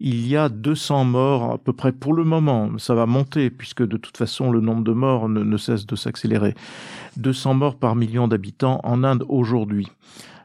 il 0.00 0.26
y 0.26 0.36
a 0.36 0.48
200 0.48 1.04
morts 1.04 1.52
à 1.52 1.58
peu 1.58 1.72
près 1.72 1.92
pour 1.92 2.12
le 2.12 2.24
moment. 2.24 2.70
Ça 2.78 2.94
va 2.94 3.06
monter 3.06 3.50
puisque 3.50 3.86
de 3.86 3.96
toute 3.96 4.16
façon 4.16 4.50
le 4.50 4.60
nombre 4.60 4.82
de 4.82 4.92
morts 4.92 5.28
ne, 5.28 5.56
cesse 5.56 5.86
de 5.86 5.96
s'accélérer. 5.96 6.54
200 7.16 7.54
morts 7.54 7.76
par 7.76 7.94
million 7.94 8.28
d'habitants 8.28 8.80
en 8.84 9.04
Inde 9.04 9.24
aujourd'hui. 9.28 9.88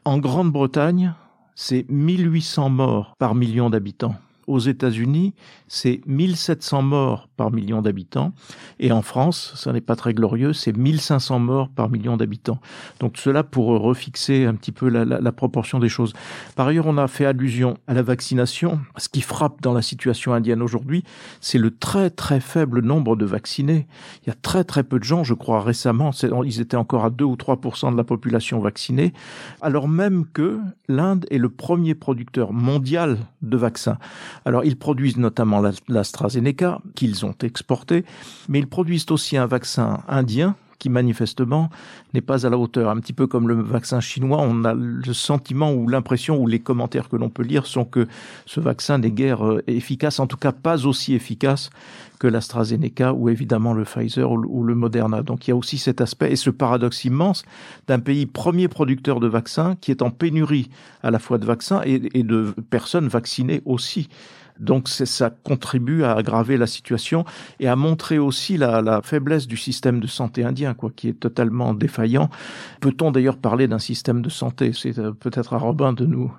En 0.04 0.18
Grande-Bretagne, 0.18 1.12
c'est 1.54 1.86
1800 1.88 2.70
morts 2.70 3.14
par 3.18 3.34
million 3.34 3.68
d'habitants. 3.68 4.14
Aux 4.48 4.58
États-Unis, 4.58 5.34
c'est 5.68 6.00
1700 6.06 6.80
morts 6.80 7.28
par 7.36 7.52
million 7.52 7.82
d'habitants. 7.82 8.32
Et 8.80 8.92
en 8.92 9.02
France, 9.02 9.52
ça 9.56 9.72
n'est 9.74 9.82
pas 9.82 9.94
très 9.94 10.14
glorieux, 10.14 10.54
c'est 10.54 10.74
1500 10.74 11.38
morts 11.38 11.68
par 11.68 11.90
million 11.90 12.16
d'habitants. 12.16 12.58
Donc 12.98 13.18
cela 13.18 13.44
pour 13.44 13.66
refixer 13.66 14.46
un 14.46 14.54
petit 14.54 14.72
peu 14.72 14.88
la, 14.88 15.32
proportion 15.32 15.78
des 15.78 15.90
choses. 15.90 16.14
Par 16.56 16.66
ailleurs, 16.66 16.86
on 16.86 16.96
a 16.96 17.06
fait 17.08 17.26
allusion 17.26 17.76
à 17.86 17.92
la 17.92 18.00
vaccination. 18.00 18.80
Ce 18.96 19.10
qui 19.10 19.20
frappe 19.20 19.60
dans 19.60 19.74
la 19.74 19.82
situation 19.82 20.32
indienne 20.32 20.62
aujourd'hui, 20.62 21.04
c'est 21.42 21.58
le 21.58 21.70
très 21.70 22.08
très 22.08 22.40
faible 22.40 22.80
nombre 22.80 23.14
de 23.16 23.26
vaccinés. 23.26 23.86
Il 24.24 24.28
y 24.28 24.32
a 24.32 24.36
très 24.40 24.64
très 24.64 24.82
peu 24.82 24.98
de 24.98 25.04
gens, 25.04 25.24
je 25.24 25.34
crois 25.34 25.60
récemment, 25.62 26.10
ils 26.44 26.60
étaient 26.62 26.78
encore 26.78 27.04
à 27.04 27.10
2 27.10 27.24
ou 27.24 27.36
3 27.36 27.56
de 27.92 27.96
la 27.96 28.04
population 28.04 28.60
vaccinée, 28.60 29.12
alors 29.60 29.88
même 29.88 30.24
que 30.32 30.58
l'Inde 30.88 31.26
est 31.30 31.38
le 31.38 31.50
premier 31.50 31.94
producteur 31.94 32.54
mondial 32.54 33.18
de 33.42 33.56
vaccins. 33.56 33.98
Alors, 34.44 34.64
ils 34.64 34.76
produisent 34.76 35.16
notamment 35.16 35.62
l'AstraZeneca, 35.88 36.80
qu'ils 36.94 37.24
ont 37.26 37.34
exporté, 37.42 38.04
mais 38.48 38.58
ils 38.58 38.68
produisent 38.68 39.10
aussi 39.10 39.36
un 39.36 39.46
vaccin 39.46 40.02
indien 40.08 40.56
qui 40.78 40.90
manifestement 40.90 41.70
n'est 42.14 42.20
pas 42.20 42.46
à 42.46 42.50
la 42.50 42.58
hauteur. 42.58 42.90
Un 42.90 42.98
petit 42.98 43.12
peu 43.12 43.26
comme 43.26 43.48
le 43.48 43.60
vaccin 43.60 44.00
chinois, 44.00 44.38
on 44.40 44.64
a 44.64 44.74
le 44.74 45.12
sentiment 45.12 45.72
ou 45.72 45.88
l'impression 45.88 46.38
ou 46.38 46.46
les 46.46 46.60
commentaires 46.60 47.08
que 47.08 47.16
l'on 47.16 47.30
peut 47.30 47.42
lire 47.42 47.66
sont 47.66 47.84
que 47.84 48.06
ce 48.46 48.60
vaccin 48.60 48.98
n'est 48.98 49.10
guère 49.10 49.44
euh, 49.46 49.62
efficace, 49.66 50.20
en 50.20 50.26
tout 50.26 50.36
cas 50.36 50.52
pas 50.52 50.86
aussi 50.86 51.14
efficace 51.14 51.70
que 52.18 52.26
l'AstraZeneca 52.26 53.12
ou 53.12 53.28
évidemment 53.28 53.72
le 53.72 53.84
Pfizer 53.84 54.30
ou 54.30 54.64
le 54.64 54.74
Moderna. 54.74 55.22
Donc 55.22 55.46
il 55.46 55.50
y 55.50 55.52
a 55.52 55.56
aussi 55.56 55.78
cet 55.78 56.00
aspect 56.00 56.32
et 56.32 56.36
ce 56.36 56.50
paradoxe 56.50 57.04
immense 57.04 57.44
d'un 57.86 58.00
pays 58.00 58.26
premier 58.26 58.68
producteur 58.68 59.20
de 59.20 59.28
vaccins 59.28 59.76
qui 59.80 59.90
est 59.90 60.02
en 60.02 60.10
pénurie 60.10 60.68
à 61.02 61.10
la 61.10 61.18
fois 61.18 61.38
de 61.38 61.46
vaccins 61.46 61.80
et, 61.84 61.98
de 61.98 62.54
personnes 62.70 63.08
vaccinées 63.08 63.62
aussi. 63.64 64.08
Donc 64.60 64.88
ça 64.88 65.30
contribue 65.30 66.04
à 66.04 66.14
aggraver 66.14 66.56
la 66.56 66.66
situation 66.66 67.24
et 67.60 67.68
à 67.68 67.76
montrer 67.76 68.18
aussi 68.18 68.56
la, 68.56 68.82
la, 68.82 69.02
faiblesse 69.02 69.46
du 69.46 69.56
système 69.56 70.00
de 70.00 70.06
santé 70.06 70.44
indien, 70.44 70.74
quoi, 70.74 70.90
qui 70.94 71.08
est 71.08 71.20
totalement 71.20 71.74
défaillant. 71.74 72.30
Peut-on 72.80 73.10
d'ailleurs 73.10 73.36
parler 73.36 73.68
d'un 73.68 73.78
système 73.78 74.22
de 74.22 74.28
santé? 74.28 74.72
C'est 74.72 74.98
euh, 74.98 75.12
peut-être 75.12 75.54
à 75.54 75.58
Robin 75.58 75.92
de 75.92 76.06
nous 76.06 76.32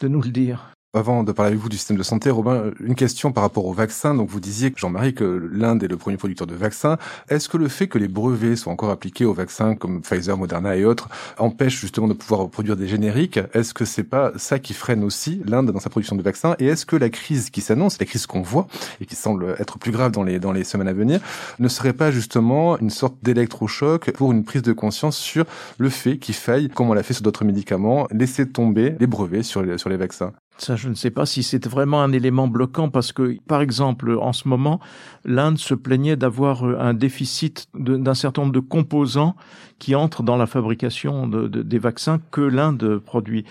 de 0.00 0.08
nous 0.08 0.22
le 0.22 0.30
dire 0.30 0.73
avant 0.94 1.24
de 1.24 1.32
parler 1.32 1.50
avec 1.50 1.60
vous 1.60 1.68
du 1.68 1.76
système 1.76 1.96
de 1.96 2.02
santé, 2.02 2.30
Robin, 2.30 2.70
une 2.80 2.94
question 2.94 3.32
par 3.32 3.42
rapport 3.42 3.66
au 3.66 3.72
vaccin. 3.72 4.14
Donc, 4.14 4.28
vous 4.28 4.40
disiez, 4.40 4.72
Jean-Marie, 4.76 5.14
que 5.14 5.24
l'Inde 5.52 5.82
est 5.82 5.88
le 5.88 5.96
premier 5.96 6.16
producteur 6.16 6.46
de 6.46 6.54
vaccins. 6.54 6.98
Est-ce 7.28 7.48
que 7.48 7.56
le 7.56 7.68
fait 7.68 7.88
que 7.88 7.98
les 7.98 8.08
brevets 8.08 8.56
soient 8.56 8.72
encore 8.72 8.90
appliqués 8.90 9.24
aux 9.24 9.34
vaccins 9.34 9.74
comme 9.74 10.02
Pfizer, 10.02 10.36
Moderna 10.36 10.76
et 10.76 10.84
autres 10.84 11.08
empêche 11.38 11.80
justement 11.80 12.08
de 12.08 12.14
pouvoir 12.14 12.48
produire 12.48 12.76
des 12.76 12.86
génériques? 12.86 13.38
Est-ce 13.52 13.74
que 13.74 13.84
c'est 13.84 14.04
pas 14.04 14.32
ça 14.36 14.58
qui 14.58 14.74
freine 14.74 15.04
aussi 15.04 15.42
l'Inde 15.46 15.70
dans 15.70 15.80
sa 15.80 15.90
production 15.90 16.16
de 16.16 16.22
vaccins? 16.22 16.54
Et 16.58 16.66
est-ce 16.66 16.86
que 16.86 16.96
la 16.96 17.10
crise 17.10 17.50
qui 17.50 17.60
s'annonce, 17.60 17.98
la 17.98 18.06
crise 18.06 18.26
qu'on 18.26 18.42
voit 18.42 18.66
et 19.00 19.06
qui 19.06 19.16
semble 19.16 19.56
être 19.58 19.78
plus 19.78 19.92
grave 19.92 20.12
dans 20.12 20.22
les 20.22 20.38
dans 20.38 20.52
les 20.52 20.64
semaines 20.64 20.88
à 20.88 20.92
venir, 20.92 21.20
ne 21.58 21.68
serait 21.68 21.92
pas 21.92 22.10
justement 22.10 22.78
une 22.78 22.90
sorte 22.90 23.16
d'électrochoc 23.22 24.12
pour 24.12 24.32
une 24.32 24.44
prise 24.44 24.62
de 24.62 24.72
conscience 24.72 25.16
sur 25.16 25.44
le 25.78 25.88
fait 25.88 26.18
qu'il 26.18 26.34
faille, 26.34 26.68
comme 26.68 26.90
on 26.90 26.94
l'a 26.94 27.02
fait 27.02 27.14
sur 27.14 27.22
d'autres 27.22 27.44
médicaments, 27.44 28.06
laisser 28.10 28.48
tomber 28.48 28.94
les 29.00 29.06
brevets 29.06 29.42
sur 29.42 29.62
les, 29.62 29.78
sur 29.78 29.88
les 29.88 29.96
vaccins? 29.96 30.32
Ça, 30.56 30.76
je 30.76 30.88
ne 30.88 30.94
sais 30.94 31.10
pas 31.10 31.26
si 31.26 31.42
c'est 31.42 31.66
vraiment 31.66 32.02
un 32.02 32.12
élément 32.12 32.46
bloquant 32.46 32.88
parce 32.88 33.12
que, 33.12 33.38
par 33.46 33.60
exemple, 33.60 34.16
en 34.16 34.32
ce 34.32 34.46
moment, 34.46 34.80
l'Inde 35.24 35.58
se 35.58 35.74
plaignait 35.74 36.16
d'avoir 36.16 36.64
euh, 36.64 36.78
un 36.78 36.94
déficit 36.94 37.68
d'un 37.74 38.14
certain 38.14 38.42
nombre 38.42 38.54
de 38.54 38.60
composants 38.60 39.34
qui 39.78 39.94
entrent 39.94 40.22
dans 40.22 40.36
la 40.36 40.46
fabrication 40.46 41.26
de, 41.26 41.46
des 41.48 41.78
vaccins 41.78 42.20
que 42.30 42.40
l'Inde 42.40 42.98
produit. 42.98 43.44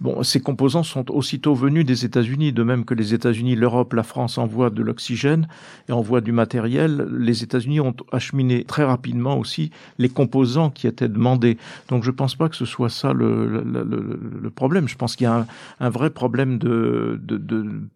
Bon, 0.00 0.22
ces 0.22 0.40
composants 0.40 0.82
sont 0.82 1.10
aussitôt 1.10 1.54
venus 1.54 1.84
des 1.84 2.04
États-Unis, 2.04 2.52
de 2.52 2.62
même 2.62 2.84
que 2.84 2.94
les 2.94 3.14
États-Unis, 3.14 3.56
l'Europe, 3.56 3.92
la 3.92 4.02
France 4.02 4.38
envoient 4.38 4.70
de 4.70 4.82
l'oxygène 4.82 5.48
et 5.88 5.92
envoient 5.92 6.20
du 6.20 6.32
matériel. 6.32 7.08
Les 7.18 7.42
États-Unis 7.42 7.80
ont 7.80 7.94
acheminé 8.12 8.64
très 8.64 8.84
rapidement 8.84 9.38
aussi 9.38 9.70
les 9.98 10.08
composants 10.08 10.70
qui 10.70 10.86
étaient 10.86 11.08
demandés. 11.08 11.58
Donc, 11.88 12.04
je 12.04 12.10
ne 12.10 12.16
pense 12.16 12.34
pas 12.34 12.48
que 12.48 12.56
ce 12.56 12.64
soit 12.64 12.88
ça 12.88 13.12
le, 13.12 14.50
problème. 14.54 14.88
Je 14.88 14.96
pense 14.96 15.16
qu'il 15.16 15.24
y 15.24 15.28
a 15.28 15.46
un, 15.80 15.90
vrai 15.90 16.10
problème 16.10 16.58
de 16.58 17.20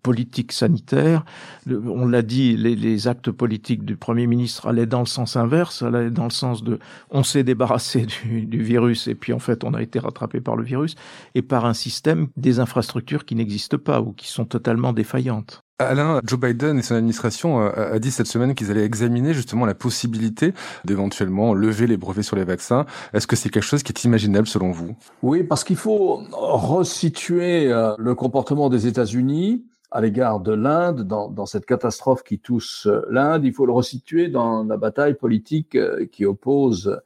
politique 0.02 0.52
sanitaire. 0.52 1.24
On 1.70 2.06
l'a 2.06 2.22
dit, 2.22 2.56
les, 2.56 2.76
les 2.76 3.08
actes 3.08 3.30
politiques 3.30 3.84
du 3.84 3.96
Premier 3.96 4.26
ministre 4.26 4.68
allaient 4.68 4.86
dans 4.86 5.00
le 5.00 5.06
sens 5.06 5.36
inverse, 5.36 5.82
allaient 5.82 6.10
dans 6.10 6.24
le 6.24 6.30
sens 6.30 6.62
de 6.62 6.78
on 7.10 7.22
s'est 7.22 7.44
débarrassé 7.44 7.73
du, 8.24 8.46
du 8.46 8.62
virus 8.62 9.08
et 9.08 9.14
puis 9.14 9.32
en 9.32 9.38
fait 9.38 9.64
on 9.64 9.74
a 9.74 9.82
été 9.82 9.98
rattrapé 9.98 10.40
par 10.40 10.56
le 10.56 10.64
virus 10.64 10.94
et 11.34 11.42
par 11.42 11.64
un 11.66 11.74
système 11.74 12.28
des 12.36 12.60
infrastructures 12.60 13.24
qui 13.24 13.34
n'existent 13.34 13.78
pas 13.78 14.00
ou 14.00 14.12
qui 14.12 14.28
sont 14.28 14.44
totalement 14.44 14.92
défaillantes. 14.92 15.64
Alain, 15.80 16.20
Joe 16.24 16.38
Biden 16.38 16.78
et 16.78 16.82
son 16.82 16.94
administration 16.94 17.60
euh, 17.60 17.94
a 17.94 17.98
dit 17.98 18.12
cette 18.12 18.28
semaine 18.28 18.54
qu'ils 18.54 18.70
allaient 18.70 18.84
examiner 18.84 19.34
justement 19.34 19.66
la 19.66 19.74
possibilité 19.74 20.54
d'éventuellement 20.84 21.52
lever 21.52 21.88
les 21.88 21.96
brevets 21.96 22.22
sur 22.22 22.36
les 22.36 22.44
vaccins. 22.44 22.86
Est-ce 23.12 23.26
que 23.26 23.34
c'est 23.34 23.48
quelque 23.48 23.64
chose 23.64 23.82
qui 23.82 23.90
est 23.90 24.04
imaginable 24.04 24.46
selon 24.46 24.70
vous? 24.70 24.94
Oui, 25.22 25.42
parce 25.42 25.64
qu'il 25.64 25.74
faut 25.74 26.22
resituer 26.30 27.72
euh, 27.72 27.92
le 27.98 28.14
comportement 28.14 28.68
des 28.68 28.86
États-Unis 28.86 29.64
à 29.90 30.00
l'égard 30.00 30.38
de 30.38 30.52
l'Inde 30.52 31.02
dans, 31.02 31.28
dans, 31.28 31.46
cette 31.46 31.66
catastrophe 31.66 32.22
qui 32.22 32.38
touche 32.38 32.86
euh, 32.86 33.02
l'Inde. 33.10 33.44
Il 33.44 33.52
faut 33.52 33.66
le 33.66 33.72
resituer 33.72 34.28
dans 34.28 34.62
la 34.62 34.76
bataille 34.76 35.14
politique 35.14 35.76
qui 36.12 36.24
oppose 36.24 37.00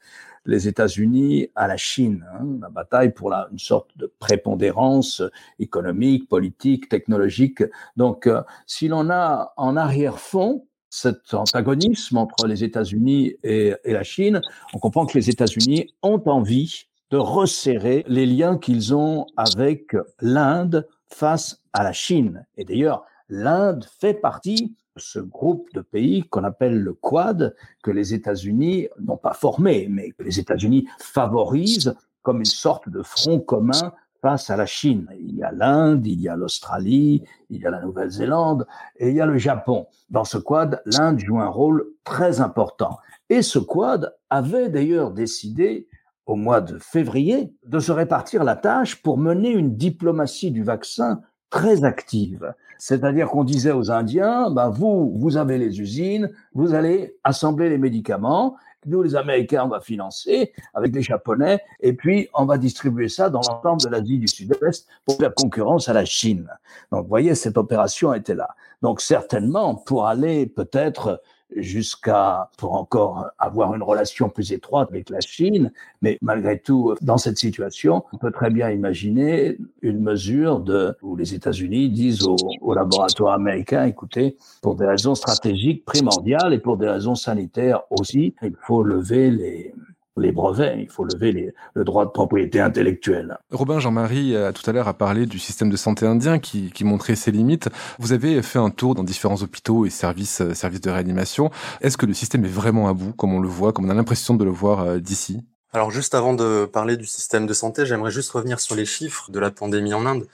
les 0.48 0.66
États-Unis 0.66 1.50
à 1.54 1.68
la 1.68 1.76
Chine, 1.76 2.24
hein, 2.32 2.58
la 2.62 2.70
bataille 2.70 3.12
pour 3.12 3.32
une 3.32 3.58
sorte 3.58 3.90
de 3.96 4.12
prépondérance 4.18 5.22
économique, 5.58 6.26
politique, 6.26 6.88
technologique. 6.88 7.62
Donc, 7.96 8.26
euh, 8.26 8.42
si 8.66 8.88
l'on 8.88 9.10
a 9.10 9.52
en 9.58 9.76
arrière-fond 9.76 10.66
cet 10.88 11.34
antagonisme 11.34 12.16
entre 12.16 12.46
les 12.46 12.64
États-Unis 12.64 13.34
et, 13.44 13.74
et 13.84 13.92
la 13.92 14.02
Chine, 14.02 14.40
on 14.72 14.78
comprend 14.78 15.04
que 15.04 15.18
les 15.18 15.28
États-Unis 15.28 15.92
ont 16.02 16.22
envie 16.24 16.86
de 17.10 17.18
resserrer 17.18 18.04
les 18.08 18.24
liens 18.24 18.56
qu'ils 18.56 18.94
ont 18.94 19.26
avec 19.36 19.94
l'Inde 20.20 20.88
face 21.08 21.62
à 21.74 21.84
la 21.84 21.92
Chine. 21.92 22.46
Et 22.56 22.64
d'ailleurs, 22.64 23.04
l'Inde 23.28 23.84
fait 24.00 24.14
partie 24.14 24.76
ce 24.96 25.18
groupe 25.18 25.68
de 25.74 25.80
pays 25.80 26.24
qu'on 26.24 26.44
appelle 26.44 26.80
le 26.80 26.92
Quad, 26.92 27.54
que 27.82 27.90
les 27.90 28.14
États-Unis 28.14 28.88
n'ont 29.00 29.16
pas 29.16 29.34
formé, 29.34 29.86
mais 29.88 30.10
que 30.10 30.22
les 30.22 30.40
États-Unis 30.40 30.88
favorisent 30.98 31.94
comme 32.22 32.38
une 32.40 32.44
sorte 32.44 32.88
de 32.88 33.02
front 33.02 33.40
commun 33.40 33.92
face 34.20 34.50
à 34.50 34.56
la 34.56 34.66
Chine. 34.66 35.06
Il 35.20 35.36
y 35.36 35.42
a 35.42 35.52
l'Inde, 35.52 36.06
il 36.06 36.20
y 36.20 36.28
a 36.28 36.36
l'Australie, 36.36 37.22
il 37.50 37.60
y 37.60 37.66
a 37.66 37.70
la 37.70 37.80
Nouvelle-Zélande 37.80 38.66
et 38.96 39.10
il 39.10 39.14
y 39.14 39.20
a 39.20 39.26
le 39.26 39.38
Japon. 39.38 39.86
Dans 40.10 40.24
ce 40.24 40.38
quad, 40.38 40.82
l'Inde 40.86 41.20
joue 41.20 41.38
un 41.38 41.48
rôle 41.48 41.86
très 42.04 42.40
important. 42.40 42.98
Et 43.30 43.42
ce 43.42 43.58
quad 43.58 44.14
avait 44.30 44.68
d'ailleurs 44.68 45.12
décidé 45.12 45.86
au 46.26 46.34
mois 46.34 46.60
de 46.60 46.78
février 46.78 47.54
de 47.64 47.78
se 47.78 47.92
répartir 47.92 48.44
la 48.44 48.56
tâche 48.56 49.00
pour 49.02 49.16
mener 49.16 49.50
une 49.50 49.76
diplomatie 49.76 50.50
du 50.50 50.62
vaccin 50.62 51.22
très 51.50 51.84
active. 51.84 52.54
C'est-à-dire 52.78 53.28
qu'on 53.28 53.44
disait 53.44 53.72
aux 53.72 53.90
Indiens, 53.90 54.50
bah 54.50 54.68
vous, 54.68 55.12
vous 55.16 55.36
avez 55.36 55.58
les 55.58 55.80
usines, 55.80 56.30
vous 56.54 56.74
allez 56.74 57.16
assembler 57.24 57.68
les 57.68 57.78
médicaments, 57.78 58.56
nous 58.86 59.02
les 59.02 59.16
Américains, 59.16 59.64
on 59.64 59.68
va 59.68 59.80
financer 59.80 60.52
avec 60.74 60.94
les 60.94 61.02
Japonais, 61.02 61.60
et 61.80 61.92
puis 61.92 62.28
on 62.34 62.44
va 62.44 62.58
distribuer 62.58 63.08
ça 63.08 63.30
dans 63.30 63.40
l'ensemble 63.40 63.82
de 63.82 63.88
l'Asie 63.88 64.18
du 64.18 64.28
Sud-Est 64.28 64.86
pour 65.04 65.16
faire 65.16 65.34
concurrence 65.34 65.88
à 65.88 65.92
la 65.92 66.04
Chine. 66.04 66.48
Donc 66.92 67.02
vous 67.02 67.08
voyez, 67.08 67.34
cette 67.34 67.58
opération 67.58 68.14
était 68.14 68.34
là. 68.34 68.48
Donc 68.82 69.00
certainement, 69.00 69.74
pour 69.74 70.06
aller 70.06 70.46
peut-être 70.46 71.20
jusqu'à 71.56 72.50
pour 72.58 72.74
encore 72.74 73.26
avoir 73.38 73.74
une 73.74 73.82
relation 73.82 74.28
plus 74.28 74.52
étroite 74.52 74.88
avec 74.90 75.10
la 75.10 75.20
Chine. 75.20 75.72
Mais 76.02 76.18
malgré 76.22 76.58
tout, 76.58 76.94
dans 77.00 77.18
cette 77.18 77.38
situation, 77.38 78.04
on 78.12 78.18
peut 78.18 78.30
très 78.30 78.50
bien 78.50 78.70
imaginer 78.70 79.58
une 79.82 80.00
mesure 80.00 80.60
de 80.60 80.96
où 81.02 81.16
les 81.16 81.34
États-Unis 81.34 81.90
disent 81.90 82.24
aux, 82.24 82.36
aux 82.60 82.74
laboratoires 82.74 83.34
américains, 83.34 83.84
écoutez, 83.84 84.36
pour 84.62 84.74
des 84.74 84.86
raisons 84.86 85.14
stratégiques 85.14 85.84
primordiales 85.84 86.52
et 86.52 86.58
pour 86.58 86.76
des 86.76 86.88
raisons 86.88 87.14
sanitaires 87.14 87.82
aussi, 87.90 88.34
il 88.42 88.54
faut 88.60 88.82
lever 88.82 89.30
les 89.30 89.74
les 90.18 90.32
brevets, 90.32 90.76
il 90.78 90.88
faut 90.88 91.04
lever 91.04 91.54
le 91.74 91.84
droit 91.84 92.04
de 92.04 92.10
propriété 92.10 92.60
intellectuelle. 92.60 93.38
Robin 93.50 93.78
Jean-Marie, 93.78 94.34
euh, 94.34 94.52
tout 94.52 94.68
à 94.68 94.72
l'heure, 94.72 94.88
a 94.88 94.94
parlé 94.94 95.26
du 95.26 95.38
système 95.38 95.70
de 95.70 95.76
santé 95.76 96.06
indien 96.06 96.38
qui, 96.38 96.70
qui, 96.70 96.84
montrait 96.84 97.16
ses 97.16 97.30
limites. 97.30 97.68
Vous 97.98 98.12
avez 98.12 98.42
fait 98.42 98.58
un 98.58 98.70
tour 98.70 98.94
dans 98.94 99.04
différents 99.04 99.42
hôpitaux 99.42 99.86
et 99.86 99.90
services, 99.90 100.40
euh, 100.40 100.54
services 100.54 100.80
de 100.80 100.90
réanimation. 100.90 101.50
Est-ce 101.80 101.96
que 101.96 102.06
le 102.06 102.14
système 102.14 102.44
est 102.44 102.48
vraiment 102.48 102.88
à 102.88 102.92
bout, 102.92 103.12
comme 103.12 103.34
on 103.34 103.40
le 103.40 103.48
voit, 103.48 103.72
comme 103.72 103.86
on 103.86 103.90
a 103.90 103.94
l'impression 103.94 104.34
de 104.34 104.44
le 104.44 104.50
voir 104.50 104.80
euh, 104.80 104.98
d'ici? 104.98 105.42
Alors 105.72 105.90
juste 105.90 106.14
avant 106.14 106.32
de 106.32 106.64
parler 106.64 106.96
du 106.96 107.04
système 107.04 107.46
de 107.46 107.52
santé, 107.52 107.84
j'aimerais 107.84 108.10
juste 108.10 108.30
revenir 108.30 108.58
sur 108.58 108.74
les 108.74 108.86
chiffres 108.86 109.30
de 109.30 109.38
la 109.38 109.50
pandémie 109.50 109.92
en 109.92 110.06
Inde. 110.06 110.26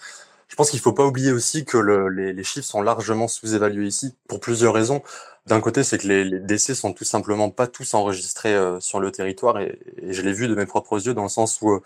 Je 0.54 0.56
pense 0.56 0.70
qu'il 0.70 0.78
ne 0.78 0.82
faut 0.84 0.92
pas 0.92 1.04
oublier 1.04 1.32
aussi 1.32 1.64
que 1.64 1.76
le, 1.76 2.08
les, 2.08 2.44
chiffres 2.44 2.64
sont 2.64 2.80
largement 2.80 3.26
sous-évalués 3.26 3.88
ici, 3.88 4.14
pour 4.28 4.38
plusieurs 4.38 4.72
raisons. 4.72 5.02
D'un 5.46 5.60
côté, 5.60 5.82
c'est 5.82 5.98
que 5.98 6.06
les, 6.06 6.22
les, 6.22 6.38
décès 6.38 6.76
sont 6.76 6.92
tout 6.92 7.02
simplement 7.02 7.50
pas 7.50 7.66
tous 7.66 7.92
enregistrés 7.94 8.54
euh, 8.54 8.78
sur 8.78 9.00
le 9.00 9.10
territoire, 9.10 9.58
et, 9.58 9.80
et 10.00 10.12
je 10.12 10.22
l'ai 10.22 10.32
vu 10.32 10.46
de 10.46 10.54
mes 10.54 10.64
propres 10.64 11.04
yeux, 11.04 11.12
dans 11.12 11.24
le 11.24 11.28
sens 11.28 11.60
où, 11.60 11.72
euh, 11.72 11.82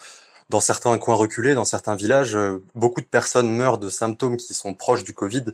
dans 0.50 0.60
certains 0.60 0.98
coins 0.98 1.14
reculés, 1.14 1.54
dans 1.54 1.64
certains 1.64 1.94
villages, 1.94 2.36
euh, 2.36 2.62
beaucoup 2.74 3.00
de 3.00 3.06
personnes 3.06 3.50
meurent 3.50 3.78
de 3.78 3.88
symptômes 3.88 4.36
qui 4.36 4.52
sont 4.52 4.74
proches 4.74 5.02
du 5.02 5.14
Covid, 5.14 5.46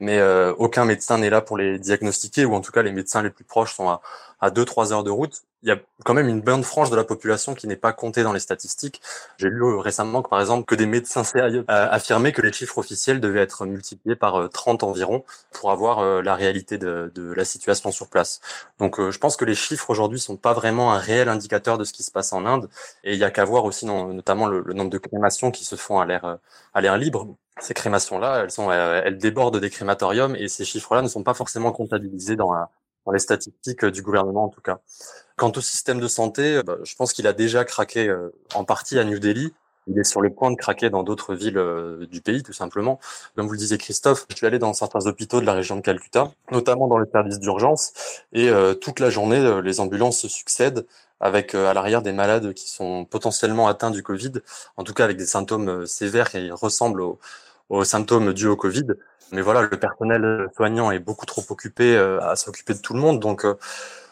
mais 0.00 0.22
aucun 0.56 0.86
médecin 0.86 1.18
n'est 1.18 1.28
là 1.28 1.42
pour 1.42 1.58
les 1.58 1.78
diagnostiquer, 1.78 2.46
ou 2.46 2.54
en 2.54 2.62
tout 2.62 2.72
cas, 2.72 2.80
les 2.80 2.92
médecins 2.92 3.22
les 3.22 3.28
plus 3.28 3.44
proches 3.44 3.74
sont 3.74 3.90
à, 3.90 4.00
à 4.42 4.50
2-3 4.50 4.92
heures 4.92 5.04
de 5.04 5.10
route 5.10 5.42
il 5.62 5.68
y 5.68 5.72
a 5.72 5.78
quand 6.04 6.14
même 6.14 6.28
une 6.28 6.40
bonne 6.40 6.64
frange 6.64 6.90
de 6.90 6.96
la 6.96 7.04
population 7.04 7.54
qui 7.54 7.68
n'est 7.68 7.76
pas 7.76 7.92
comptée 7.92 8.24
dans 8.24 8.32
les 8.32 8.40
statistiques. 8.40 9.00
J'ai 9.38 9.48
lu 9.48 9.62
euh, 9.62 9.78
récemment 9.78 10.22
que, 10.22 10.28
par 10.28 10.40
exemple, 10.40 10.64
que 10.66 10.74
des 10.74 10.86
médecins 10.86 11.22
sérieux 11.22 11.64
euh, 11.70 11.88
affirmaient 11.90 12.32
que 12.32 12.42
les 12.42 12.52
chiffres 12.52 12.78
officiels 12.78 13.20
devaient 13.20 13.42
être 13.42 13.64
multipliés 13.64 14.16
par 14.16 14.50
30 14.50 14.82
euh, 14.82 14.86
environ 14.86 15.24
pour 15.52 15.70
avoir 15.70 16.22
la 16.22 16.34
réalité 16.34 16.78
de, 16.78 17.10
la 17.14 17.44
situation 17.44 17.92
sur 17.92 18.08
place. 18.08 18.40
Donc, 18.78 19.00
je 19.00 19.18
pense 19.18 19.36
que 19.36 19.44
les 19.44 19.54
chiffres 19.54 19.90
aujourd'hui 19.90 20.18
sont 20.18 20.36
pas 20.36 20.52
vraiment 20.52 20.92
un 20.92 20.98
réel 20.98 21.28
indicateur 21.28 21.78
de 21.78 21.84
ce 21.84 21.92
qui 21.92 22.02
se 22.02 22.10
passe 22.10 22.32
en 22.32 22.44
Inde. 22.46 22.68
Et 23.04 23.12
il 23.12 23.18
y 23.18 23.24
a 23.24 23.30
qu'à 23.30 23.44
voir 23.44 23.64
aussi, 23.64 23.86
notamment, 23.86 24.46
le, 24.46 24.62
nombre 24.72 24.90
de 24.90 24.98
crémations 24.98 25.50
qui 25.50 25.64
se 25.64 25.76
font 25.76 26.00
à 26.00 26.06
l'air 26.06 26.96
libre. 26.96 27.36
Ces 27.60 27.74
crémations-là, 27.74 28.44
elles 28.44 29.02
elles 29.04 29.18
débordent 29.18 29.60
des 29.60 29.70
crématoriums 29.70 30.34
et 30.36 30.48
ces 30.48 30.64
chiffres-là 30.64 31.02
ne 31.02 31.08
sont 31.08 31.22
pas 31.22 31.34
forcément 31.34 31.70
comptabilisés 31.70 32.36
dans 32.36 32.52
la, 32.52 32.70
dans 33.06 33.12
les 33.12 33.18
statistiques 33.18 33.84
du 33.84 34.02
gouvernement 34.02 34.44
en 34.44 34.48
tout 34.48 34.60
cas. 34.60 34.80
Quant 35.36 35.52
au 35.56 35.60
système 35.60 36.00
de 36.00 36.08
santé, 36.08 36.62
bah, 36.62 36.76
je 36.84 36.94
pense 36.94 37.12
qu'il 37.12 37.26
a 37.26 37.32
déjà 37.32 37.64
craqué 37.64 38.14
en 38.54 38.64
partie 38.64 38.98
à 38.98 39.04
New 39.04 39.18
Delhi. 39.18 39.52
Il 39.88 39.98
est 39.98 40.04
sur 40.04 40.20
le 40.20 40.30
point 40.30 40.52
de 40.52 40.56
craquer 40.56 40.90
dans 40.90 41.02
d'autres 41.02 41.34
villes 41.34 41.60
du 42.08 42.20
pays, 42.20 42.44
tout 42.44 42.52
simplement. 42.52 43.00
Comme 43.34 43.46
vous 43.46 43.52
le 43.52 43.58
disiez, 43.58 43.78
Christophe, 43.78 44.26
je 44.30 44.36
suis 44.36 44.46
allé 44.46 44.60
dans 44.60 44.72
certains 44.74 45.06
hôpitaux 45.06 45.40
de 45.40 45.46
la 45.46 45.54
région 45.54 45.74
de 45.74 45.80
Calcutta, 45.80 46.30
notamment 46.52 46.86
dans 46.86 46.98
le 46.98 47.08
service 47.10 47.40
d'urgence, 47.40 47.92
et 48.32 48.48
toute 48.80 49.00
la 49.00 49.10
journée, 49.10 49.60
les 49.62 49.80
ambulances 49.80 50.20
se 50.20 50.28
succèdent 50.28 50.86
avec 51.18 51.56
à 51.56 51.74
l'arrière 51.74 52.02
des 52.02 52.12
malades 52.12 52.52
qui 52.52 52.70
sont 52.70 53.04
potentiellement 53.04 53.66
atteints 53.66 53.90
du 53.90 54.04
Covid, 54.04 54.34
en 54.76 54.84
tout 54.84 54.94
cas 54.94 55.02
avec 55.02 55.16
des 55.16 55.26
symptômes 55.26 55.84
sévères 55.86 56.30
qui 56.30 56.52
ressemblent 56.52 57.00
aux, 57.00 57.18
aux 57.68 57.84
symptômes 57.84 58.32
dus 58.34 58.46
au 58.46 58.56
Covid. 58.56 58.86
Mais 59.30 59.40
voilà, 59.40 59.62
le 59.62 59.70
personnel 59.70 60.48
soignant 60.56 60.90
est 60.90 60.98
beaucoup 60.98 61.26
trop 61.26 61.42
occupé 61.48 61.96
à 61.96 62.36
s'occuper 62.36 62.74
de 62.74 62.80
tout 62.80 62.92
le 62.92 63.00
monde, 63.00 63.20
donc 63.20 63.46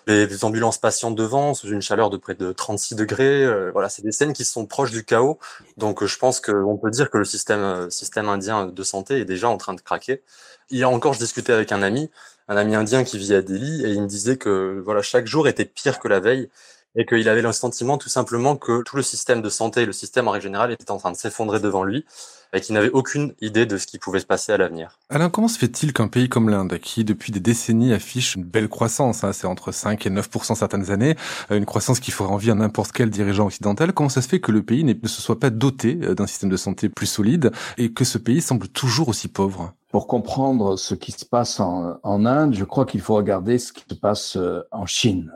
des 0.06 0.44
ambulances 0.44 0.78
patientes 0.78 1.14
devant 1.14 1.54
sous 1.54 1.68
une 1.68 1.82
chaleur 1.82 2.10
de 2.10 2.16
près 2.16 2.34
de 2.34 2.52
36 2.52 2.94
degrés. 2.94 3.44
Euh, 3.44 3.70
voilà, 3.72 3.88
c'est 3.88 4.02
des 4.02 4.12
scènes 4.12 4.32
qui 4.32 4.44
sont 4.44 4.66
proches 4.66 4.90
du 4.90 5.04
chaos. 5.04 5.38
Donc, 5.76 6.02
euh, 6.02 6.06
je 6.06 6.18
pense 6.18 6.40
qu'on 6.40 6.76
peut 6.76 6.90
dire 6.90 7.10
que 7.10 7.18
le 7.18 7.24
système, 7.24 7.60
euh, 7.60 7.90
système 7.90 8.28
indien 8.28 8.66
de 8.66 8.82
santé 8.82 9.20
est 9.20 9.24
déjà 9.24 9.48
en 9.48 9.56
train 9.56 9.74
de 9.74 9.80
craquer. 9.80 10.22
Hier 10.70 10.90
encore, 10.90 11.14
je 11.14 11.18
discutais 11.18 11.52
avec 11.52 11.72
un 11.72 11.82
ami, 11.82 12.10
un 12.48 12.56
ami 12.56 12.74
indien 12.74 13.04
qui 13.04 13.18
vit 13.18 13.34
à 13.34 13.42
Delhi, 13.42 13.84
et 13.84 13.90
il 13.90 14.02
me 14.02 14.06
disait 14.06 14.36
que 14.36 14.82
voilà, 14.84 15.02
chaque 15.02 15.26
jour 15.26 15.48
était 15.48 15.64
pire 15.64 15.98
que 15.98 16.08
la 16.08 16.20
veille 16.20 16.48
et 16.96 17.06
qu'il 17.06 17.28
avait 17.28 17.42
le 17.42 17.52
sentiment 17.52 17.98
tout 17.98 18.08
simplement 18.08 18.56
que 18.56 18.82
tout 18.82 18.96
le 18.96 19.02
système 19.02 19.42
de 19.42 19.48
santé, 19.48 19.86
le 19.86 19.92
système 19.92 20.28
en 20.28 20.32
règle 20.32 20.44
générale, 20.44 20.72
était 20.72 20.90
en 20.90 20.98
train 20.98 21.12
de 21.12 21.16
s'effondrer 21.16 21.60
devant 21.60 21.84
lui 21.84 22.04
et 22.52 22.60
qu'il 22.60 22.74
n'avait 22.74 22.90
aucune 22.90 23.32
idée 23.40 23.66
de 23.66 23.76
ce 23.76 23.86
qui 23.86 23.98
pouvait 23.98 24.20
se 24.20 24.26
passer 24.26 24.52
à 24.52 24.56
l'avenir. 24.56 24.98
Alain, 25.08 25.30
comment 25.30 25.48
se 25.48 25.58
fait-il 25.58 25.92
qu'un 25.92 26.08
pays 26.08 26.28
comme 26.28 26.48
l'Inde, 26.48 26.78
qui 26.78 27.04
depuis 27.04 27.32
des 27.32 27.40
décennies 27.40 27.92
affiche 27.92 28.34
une 28.34 28.44
belle 28.44 28.68
croissance, 28.68 29.22
hein, 29.22 29.32
c'est 29.32 29.46
entre 29.46 29.72
5 29.72 30.04
et 30.06 30.10
9% 30.10 30.54
certaines 30.54 30.90
années, 30.90 31.16
euh, 31.50 31.56
une 31.56 31.66
croissance 31.66 32.00
qui 32.00 32.10
ferait 32.10 32.30
envie 32.30 32.50
à 32.50 32.54
n'importe 32.54 32.92
quel 32.92 33.10
dirigeant 33.10 33.46
occidental, 33.46 33.92
comment 33.92 34.08
ça 34.08 34.22
se 34.22 34.28
fait 34.28 34.40
que 34.40 34.52
le 34.52 34.62
pays 34.62 34.84
ne 34.84 34.94
se 35.06 35.22
soit 35.22 35.38
pas 35.38 35.50
doté 35.50 35.98
euh, 36.02 36.14
d'un 36.14 36.26
système 36.26 36.50
de 36.50 36.56
santé 36.56 36.88
plus 36.88 37.06
solide 37.06 37.52
et 37.78 37.92
que 37.92 38.04
ce 38.04 38.18
pays 38.18 38.40
semble 38.40 38.68
toujours 38.68 39.08
aussi 39.08 39.28
pauvre? 39.28 39.72
Pour 39.90 40.06
comprendre 40.06 40.76
ce 40.76 40.94
qui 40.94 41.12
se 41.12 41.24
passe 41.24 41.60
en, 41.60 41.98
en 42.02 42.26
Inde, 42.26 42.54
je 42.54 42.64
crois 42.64 42.86
qu'il 42.86 43.00
faut 43.00 43.14
regarder 43.14 43.58
ce 43.58 43.72
qui 43.72 43.84
se 43.88 43.94
passe 43.94 44.36
euh, 44.36 44.62
en 44.70 44.86
Chine. 44.86 45.32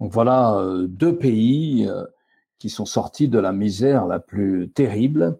Donc 0.00 0.12
voilà 0.12 0.54
euh, 0.54 0.86
deux 0.88 1.16
pays 1.16 1.86
euh, 1.88 2.04
qui 2.58 2.70
sont 2.70 2.86
sortis 2.86 3.28
de 3.28 3.38
la 3.38 3.52
misère 3.52 4.06
la 4.06 4.18
plus 4.18 4.70
terrible, 4.70 5.38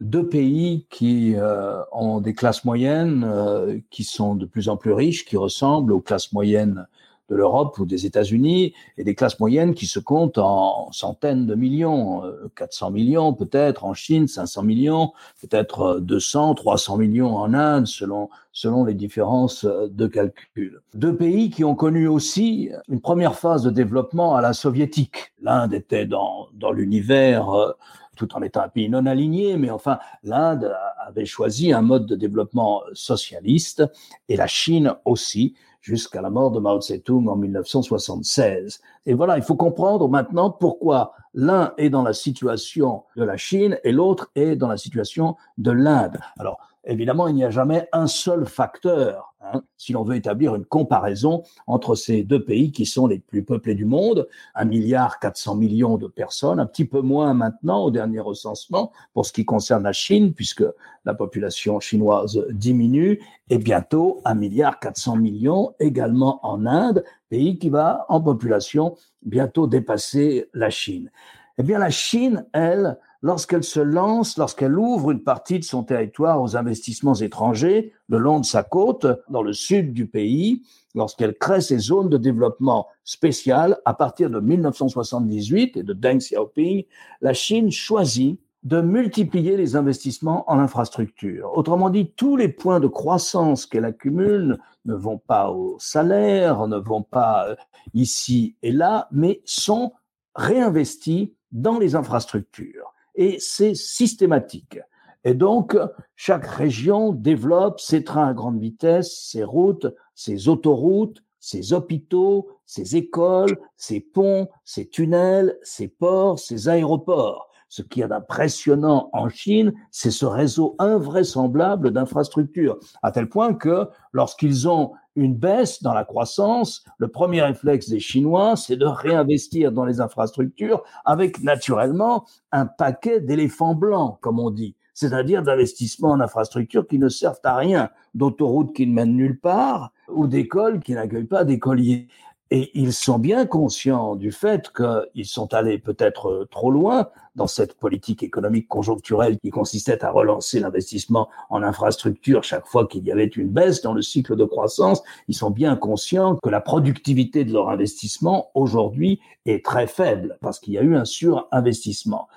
deux 0.00 0.26
pays 0.26 0.86
qui 0.90 1.34
euh, 1.36 1.82
ont 1.92 2.20
des 2.20 2.34
classes 2.34 2.64
moyennes 2.64 3.82
qui 3.90 4.04
sont 4.04 4.34
de 4.34 4.46
plus 4.46 4.68
en 4.68 4.76
plus 4.76 4.92
riches, 4.92 5.26
qui 5.26 5.36
ressemblent 5.36 5.92
aux 5.92 6.00
classes 6.00 6.32
moyennes 6.32 6.86
de 7.30 7.36
l'Europe 7.36 7.78
ou 7.78 7.86
des 7.86 8.06
États-Unis, 8.06 8.74
et 8.98 9.04
des 9.04 9.14
classes 9.14 9.38
moyennes 9.38 9.74
qui 9.74 9.86
se 9.86 10.00
comptent 10.00 10.38
en 10.38 10.90
centaines 10.92 11.46
de 11.46 11.54
millions, 11.54 12.22
400 12.56 12.88
euh, 12.88 12.90
millions 12.90 13.32
peut-être 13.32 13.84
en 13.84 13.94
Chine, 13.94 14.26
500 14.26 14.64
millions, 14.64 15.12
peut-être 15.40 16.00
200, 16.00 16.50
euh, 16.50 16.54
300 16.54 16.96
millions 16.98 17.36
en 17.36 17.54
Inde, 17.54 17.86
selon, 17.86 18.28
selon 18.52 18.84
les 18.84 18.94
différences 18.94 19.64
euh, 19.64 19.88
de 19.88 20.06
calcul. 20.06 20.80
Deux 20.94 21.16
pays 21.16 21.50
qui 21.50 21.64
ont 21.64 21.76
connu 21.76 22.08
aussi 22.08 22.70
une 22.88 23.00
première 23.00 23.36
phase 23.36 23.62
de 23.62 23.70
développement 23.70 24.34
à 24.34 24.42
la 24.42 24.52
soviétique. 24.52 25.32
L'Inde 25.40 25.72
était 25.72 26.06
dans, 26.06 26.48
dans 26.54 26.72
l'univers 26.72 27.74
tout 28.16 28.36
en 28.36 28.42
étant 28.42 28.60
un 28.60 28.68
pays 28.68 28.90
non 28.90 29.06
aligné, 29.06 29.56
mais 29.56 29.70
enfin, 29.70 29.98
l'Inde 30.24 30.74
avait 31.06 31.24
choisi 31.24 31.72
un 31.72 31.82
mode 31.82 32.06
de 32.06 32.16
développement 32.16 32.82
socialiste 32.92 33.84
et 34.28 34.36
la 34.36 34.46
Chine 34.46 34.94
aussi, 35.04 35.54
jusqu'à 35.80 36.20
la 36.20 36.30
mort 36.30 36.50
de 36.50 36.60
Mao 36.60 36.80
Tse-tung 36.80 37.28
en 37.28 37.36
1976. 37.36 38.80
Et 39.06 39.14
voilà, 39.14 39.36
il 39.36 39.42
faut 39.42 39.56
comprendre 39.56 40.08
maintenant 40.08 40.50
pourquoi 40.50 41.14
l'un 41.32 41.72
est 41.78 41.90
dans 41.90 42.02
la 42.02 42.12
situation 42.12 43.04
de 43.16 43.24
la 43.24 43.36
Chine 43.36 43.78
et 43.84 43.92
l'autre 43.92 44.30
est 44.34 44.56
dans 44.56 44.68
la 44.68 44.76
situation 44.76 45.36
de 45.58 45.70
l'Inde. 45.70 46.18
Alors, 46.38 46.58
évidemment, 46.84 47.28
il 47.28 47.34
n'y 47.34 47.44
a 47.44 47.50
jamais 47.50 47.88
un 47.92 48.06
seul 48.06 48.46
facteur 48.46 49.29
Hein, 49.42 49.62
si 49.78 49.94
l'on 49.94 50.02
veut 50.02 50.16
établir 50.16 50.54
une 50.54 50.66
comparaison 50.66 51.44
entre 51.66 51.94
ces 51.94 52.24
deux 52.24 52.44
pays 52.44 52.72
qui 52.72 52.84
sont 52.84 53.06
les 53.06 53.18
plus 53.18 53.42
peuplés 53.42 53.74
du 53.74 53.86
monde, 53.86 54.28
un 54.54 54.66
milliard 54.66 55.18
400 55.18 55.56
millions 55.56 55.96
de 55.96 56.08
personnes, 56.08 56.60
un 56.60 56.66
petit 56.66 56.84
peu 56.84 57.00
moins 57.00 57.32
maintenant 57.32 57.84
au 57.84 57.90
dernier 57.90 58.20
recensement 58.20 58.92
pour 59.14 59.24
ce 59.24 59.32
qui 59.32 59.46
concerne 59.46 59.84
la 59.84 59.94
Chine, 59.94 60.34
puisque 60.34 60.64
la 61.06 61.14
population 61.14 61.80
chinoise 61.80 62.44
diminue, 62.50 63.18
et 63.48 63.56
bientôt 63.56 64.20
un 64.26 64.34
milliard 64.34 64.78
400 64.78 65.16
millions 65.16 65.74
également 65.80 66.44
en 66.46 66.66
Inde, 66.66 67.02
pays 67.30 67.58
qui 67.58 67.70
va 67.70 68.04
en 68.10 68.20
population 68.20 68.96
bientôt 69.22 69.66
dépasser 69.66 70.50
la 70.52 70.68
Chine. 70.68 71.10
Eh 71.56 71.62
bien, 71.62 71.78
la 71.78 71.90
Chine, 71.90 72.46
elle, 72.52 72.98
lorsqu'elle 73.22 73.64
se 73.64 73.80
lance, 73.80 74.38
lorsqu'elle 74.38 74.78
ouvre 74.78 75.10
une 75.10 75.22
partie 75.22 75.58
de 75.58 75.64
son 75.64 75.82
territoire 75.82 76.40
aux 76.40 76.56
investissements 76.56 77.14
étrangers 77.14 77.92
le 78.08 78.18
long 78.18 78.40
de 78.40 78.44
sa 78.44 78.62
côte, 78.62 79.06
dans 79.28 79.42
le 79.42 79.52
sud 79.52 79.92
du 79.92 80.06
pays, 80.06 80.62
lorsqu'elle 80.94 81.36
crée 81.36 81.60
ses 81.60 81.78
zones 81.78 82.08
de 82.08 82.16
développement 82.16 82.86
spéciales, 83.04 83.78
à 83.84 83.94
partir 83.94 84.30
de 84.30 84.40
1978 84.40 85.76
et 85.76 85.82
de 85.82 85.92
Deng 85.92 86.18
Xiaoping, 86.18 86.84
la 87.20 87.32
Chine 87.32 87.70
choisit 87.70 88.40
de 88.62 88.80
multiplier 88.82 89.56
les 89.56 89.74
investissements 89.74 90.50
en 90.50 90.58
infrastructure. 90.58 91.50
Autrement 91.56 91.88
dit, 91.88 92.12
tous 92.14 92.36
les 92.36 92.48
points 92.48 92.80
de 92.80 92.88
croissance 92.88 93.64
qu'elle 93.64 93.86
accumule 93.86 94.58
ne 94.84 94.94
vont 94.94 95.16
pas 95.16 95.50
au 95.50 95.76
salaire, 95.78 96.66
ne 96.66 96.76
vont 96.76 97.02
pas 97.02 97.48
euh, 97.48 97.56
ici 97.94 98.56
et 98.62 98.72
là, 98.72 99.08
mais 99.12 99.40
sont 99.46 99.92
réinvestis 100.34 101.34
dans 101.52 101.78
les 101.78 101.94
infrastructures 101.94 102.89
et 103.14 103.38
c'est 103.40 103.74
systématique. 103.74 104.78
Et 105.24 105.34
donc, 105.34 105.76
chaque 106.16 106.46
région 106.46 107.12
développe 107.12 107.80
ses 107.80 108.04
trains 108.04 108.28
à 108.28 108.34
grande 108.34 108.58
vitesse, 108.58 109.28
ses 109.30 109.44
routes, 109.44 109.86
ses 110.14 110.48
autoroutes, 110.48 111.22
ses 111.40 111.72
hôpitaux, 111.72 112.48
ses 112.64 112.96
écoles, 112.96 113.58
ses 113.76 114.00
ponts, 114.00 114.48
ses 114.64 114.88
tunnels, 114.88 115.58
ses 115.62 115.88
ports, 115.88 116.38
ses 116.38 116.68
aéroports. 116.68 117.49
Ce 117.70 117.82
qui 117.82 118.00
est 118.00 118.10
impressionnant 118.10 119.10
en 119.12 119.28
Chine, 119.28 119.72
c'est 119.92 120.10
ce 120.10 120.26
réseau 120.26 120.74
invraisemblable 120.80 121.92
d'infrastructures, 121.92 122.80
à 123.00 123.12
tel 123.12 123.28
point 123.28 123.54
que 123.54 123.88
lorsqu'ils 124.12 124.68
ont 124.68 124.90
une 125.14 125.36
baisse 125.36 125.80
dans 125.80 125.94
la 125.94 126.04
croissance, 126.04 126.84
le 126.98 127.06
premier 127.06 127.42
réflexe 127.42 127.88
des 127.88 128.00
Chinois, 128.00 128.56
c'est 128.56 128.74
de 128.74 128.86
réinvestir 128.86 129.70
dans 129.70 129.84
les 129.84 130.00
infrastructures 130.00 130.82
avec 131.04 131.44
naturellement 131.44 132.24
un 132.50 132.66
paquet 132.66 133.20
d'éléphants 133.20 133.76
blancs, 133.76 134.18
comme 134.20 134.40
on 134.40 134.50
dit, 134.50 134.74
c'est-à-dire 134.92 135.44
d'investissements 135.44 136.10
en 136.10 136.20
infrastructures 136.20 136.88
qui 136.88 136.98
ne 136.98 137.08
servent 137.08 137.38
à 137.44 137.54
rien, 137.54 137.90
d'autoroutes 138.14 138.74
qui 138.74 138.84
ne 138.88 138.92
mènent 138.92 139.14
nulle 139.14 139.38
part 139.38 139.92
ou 140.08 140.26
d'écoles 140.26 140.80
qui 140.80 140.94
n'accueillent 140.94 141.24
pas 141.24 141.44
d'écoliers. 141.44 142.08
Et 142.52 142.70
ils 142.74 142.92
sont 142.92 143.20
bien 143.20 143.46
conscients 143.46 144.16
du 144.16 144.32
fait 144.32 144.72
qu'ils 144.72 145.26
sont 145.26 145.54
allés 145.54 145.78
peut-être 145.78 146.28
euh, 146.28 146.48
trop 146.50 146.72
loin 146.72 147.08
dans 147.36 147.46
cette 147.46 147.74
politique 147.74 148.24
économique 148.24 148.66
conjoncturelle 148.66 149.38
qui 149.38 149.50
consistait 149.50 150.04
à 150.04 150.10
relancer 150.10 150.58
l'investissement 150.58 151.28
en 151.48 151.62
infrastructure 151.62 152.42
chaque 152.42 152.66
fois 152.66 152.88
qu'il 152.88 153.04
y 153.04 153.12
avait 153.12 153.26
une 153.26 153.50
baisse 153.50 153.82
dans 153.82 153.94
le 153.94 154.02
cycle 154.02 154.34
de 154.34 154.44
croissance. 154.44 155.02
Ils 155.28 155.36
sont 155.36 155.50
bien 155.50 155.76
conscients 155.76 156.36
que 156.42 156.48
la 156.48 156.60
productivité 156.60 157.44
de 157.44 157.52
leur 157.52 157.68
investissement 157.68 158.50
aujourd'hui 158.54 159.20
est 159.46 159.64
très 159.64 159.86
faible 159.86 160.36
parce 160.40 160.58
qu'il 160.58 160.74
y 160.74 160.78
a 160.78 160.82
eu 160.82 160.96
un 160.96 161.04
surinvestissement. 161.04 162.28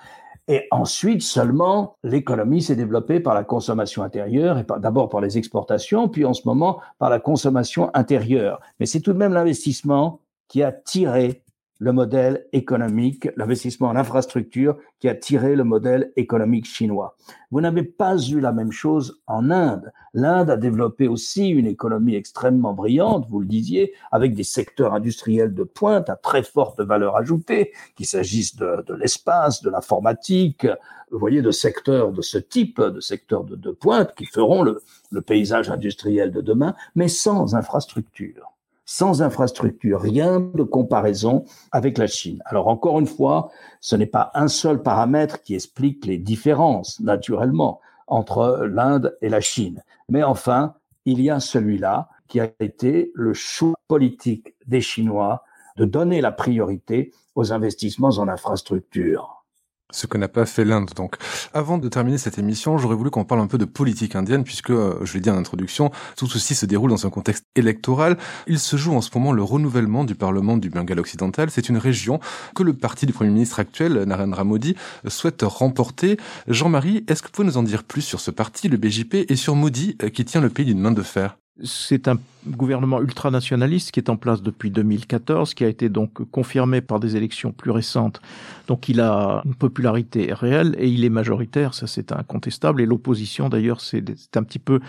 Et 0.48 0.66
ensuite 0.70 1.22
seulement, 1.22 1.96
l'économie 2.02 2.60
s'est 2.60 2.76
développée 2.76 3.20
par 3.20 3.34
la 3.34 3.44
consommation 3.44 4.02
intérieure, 4.02 4.58
et 4.58 4.66
d'abord 4.78 5.08
par 5.08 5.20
les 5.20 5.38
exportations, 5.38 6.08
puis 6.08 6.24
en 6.24 6.34
ce 6.34 6.42
moment 6.44 6.80
par 6.98 7.08
la 7.08 7.18
consommation 7.18 7.90
intérieure. 7.94 8.60
Mais 8.78 8.86
c'est 8.86 9.00
tout 9.00 9.12
de 9.12 9.18
même 9.18 9.32
l'investissement 9.32 10.20
qui 10.48 10.62
a 10.62 10.72
tiré 10.72 11.43
le 11.84 11.92
modèle 11.92 12.46
économique, 12.54 13.28
l'investissement 13.36 13.88
en 13.88 13.96
infrastructure 13.96 14.78
qui 15.00 15.08
a 15.10 15.14
tiré 15.14 15.54
le 15.54 15.64
modèle 15.64 16.12
économique 16.16 16.64
chinois. 16.64 17.14
Vous 17.50 17.60
n'avez 17.60 17.82
pas 17.82 18.16
eu 18.16 18.40
la 18.40 18.52
même 18.52 18.72
chose 18.72 19.20
en 19.26 19.50
Inde. 19.50 19.92
L'Inde 20.14 20.48
a 20.48 20.56
développé 20.56 21.08
aussi 21.08 21.50
une 21.50 21.66
économie 21.66 22.14
extrêmement 22.14 22.72
brillante, 22.72 23.26
vous 23.28 23.38
le 23.38 23.46
disiez, 23.46 23.92
avec 24.12 24.34
des 24.34 24.44
secteurs 24.44 24.94
industriels 24.94 25.52
de 25.52 25.62
pointe 25.62 26.08
à 26.08 26.16
très 26.16 26.42
forte 26.42 26.80
valeur 26.80 27.18
ajoutée, 27.18 27.72
qu'il 27.96 28.06
s'agisse 28.06 28.56
de, 28.56 28.94
l'espace, 28.98 29.60
de 29.60 29.68
l'informatique, 29.68 30.66
vous 31.10 31.18
voyez, 31.18 31.42
de 31.42 31.50
secteurs 31.50 32.12
de 32.12 32.22
ce 32.22 32.38
type, 32.38 32.80
de 32.80 33.00
secteurs 33.00 33.44
de, 33.44 33.72
pointe 33.72 34.14
qui 34.14 34.24
feront 34.24 34.62
le, 34.62 34.80
le 35.10 35.20
paysage 35.20 35.68
industriel 35.68 36.32
de 36.32 36.40
demain, 36.40 36.74
mais 36.94 37.08
sans 37.08 37.54
infrastructure 37.54 38.53
sans 38.84 39.22
infrastructure, 39.22 40.00
rien 40.00 40.40
de 40.40 40.62
comparaison 40.62 41.44
avec 41.72 41.98
la 41.98 42.06
Chine. 42.06 42.42
Alors 42.44 42.68
encore 42.68 42.98
une 43.00 43.06
fois, 43.06 43.50
ce 43.80 43.96
n'est 43.96 44.06
pas 44.06 44.30
un 44.34 44.48
seul 44.48 44.82
paramètre 44.82 45.42
qui 45.42 45.54
explique 45.54 46.06
les 46.06 46.18
différences, 46.18 47.00
naturellement, 47.00 47.80
entre 48.06 48.66
l'Inde 48.70 49.16
et 49.22 49.28
la 49.28 49.40
Chine. 49.40 49.82
Mais 50.08 50.22
enfin, 50.22 50.74
il 51.04 51.20
y 51.20 51.30
a 51.30 51.40
celui-là, 51.40 52.08
qui 52.28 52.40
a 52.40 52.50
été 52.60 53.12
le 53.14 53.34
choix 53.34 53.74
politique 53.86 54.54
des 54.66 54.80
Chinois 54.80 55.44
de 55.76 55.84
donner 55.84 56.20
la 56.20 56.32
priorité 56.32 57.12
aux 57.34 57.52
investissements 57.52 58.16
en 58.18 58.28
infrastructure 58.28 59.43
ce 59.92 60.06
que 60.06 60.18
n'a 60.18 60.28
pas 60.28 60.46
fait 60.46 60.64
l'Inde. 60.64 60.90
Donc, 60.96 61.16
avant 61.52 61.78
de 61.78 61.88
terminer 61.88 62.18
cette 62.18 62.38
émission, 62.38 62.78
j'aurais 62.78 62.96
voulu 62.96 63.10
qu'on 63.10 63.24
parle 63.24 63.40
un 63.40 63.46
peu 63.46 63.58
de 63.58 63.64
politique 63.64 64.16
indienne, 64.16 64.44
puisque, 64.44 64.70
euh, 64.70 64.98
je 65.02 65.14
l'ai 65.14 65.20
dit 65.20 65.30
en 65.30 65.36
introduction, 65.36 65.90
tout 66.16 66.26
ceci 66.26 66.54
se 66.54 66.66
déroule 66.66 66.90
dans 66.90 67.06
un 67.06 67.10
contexte 67.10 67.44
électoral. 67.54 68.16
Il 68.46 68.58
se 68.58 68.76
joue 68.76 68.94
en 68.94 69.00
ce 69.00 69.10
moment 69.14 69.32
le 69.32 69.42
renouvellement 69.42 70.04
du 70.04 70.14
Parlement 70.14 70.56
du 70.56 70.70
Bengale 70.70 71.00
occidental. 71.00 71.50
C'est 71.50 71.68
une 71.68 71.78
région 71.78 72.20
que 72.54 72.62
le 72.62 72.74
parti 72.74 73.06
du 73.06 73.12
Premier 73.12 73.30
ministre 73.30 73.60
actuel, 73.60 74.04
Narendra 74.04 74.44
Modi, 74.44 74.76
souhaite 75.06 75.42
remporter. 75.42 76.16
Jean-Marie, 76.48 77.04
est-ce 77.08 77.22
que 77.22 77.28
vous 77.28 77.32
pouvez 77.32 77.48
nous 77.48 77.56
en 77.56 77.62
dire 77.62 77.84
plus 77.84 78.02
sur 78.02 78.20
ce 78.20 78.30
parti, 78.30 78.68
le 78.68 78.76
BJP, 78.76 79.26
et 79.28 79.36
sur 79.36 79.54
Modi, 79.54 79.96
euh, 80.02 80.08
qui 80.08 80.24
tient 80.24 80.40
le 80.40 80.50
pays 80.50 80.64
d'une 80.64 80.80
main 80.80 80.92
de 80.92 81.02
fer? 81.02 81.36
C'est 81.62 82.08
un 82.08 82.18
gouvernement 82.48 83.00
ultranationaliste 83.00 83.92
qui 83.92 84.00
est 84.00 84.10
en 84.10 84.16
place 84.16 84.42
depuis 84.42 84.70
2014, 84.70 85.54
qui 85.54 85.64
a 85.64 85.68
été 85.68 85.88
donc 85.88 86.28
confirmé 86.30 86.80
par 86.80 86.98
des 86.98 87.16
élections 87.16 87.52
plus 87.52 87.70
récentes. 87.70 88.20
Donc 88.66 88.88
il 88.88 89.00
a 89.00 89.40
une 89.44 89.54
popularité 89.54 90.32
réelle 90.32 90.74
et 90.78 90.88
il 90.88 91.04
est 91.04 91.10
majoritaire, 91.10 91.72
ça 91.72 91.86
c'est 91.86 92.10
incontestable. 92.10 92.80
Et 92.82 92.86
l'opposition 92.86 93.48
d'ailleurs 93.48 93.80
c'est 93.80 94.02
un 94.36 94.42
petit 94.42 94.58
peu 94.58 94.80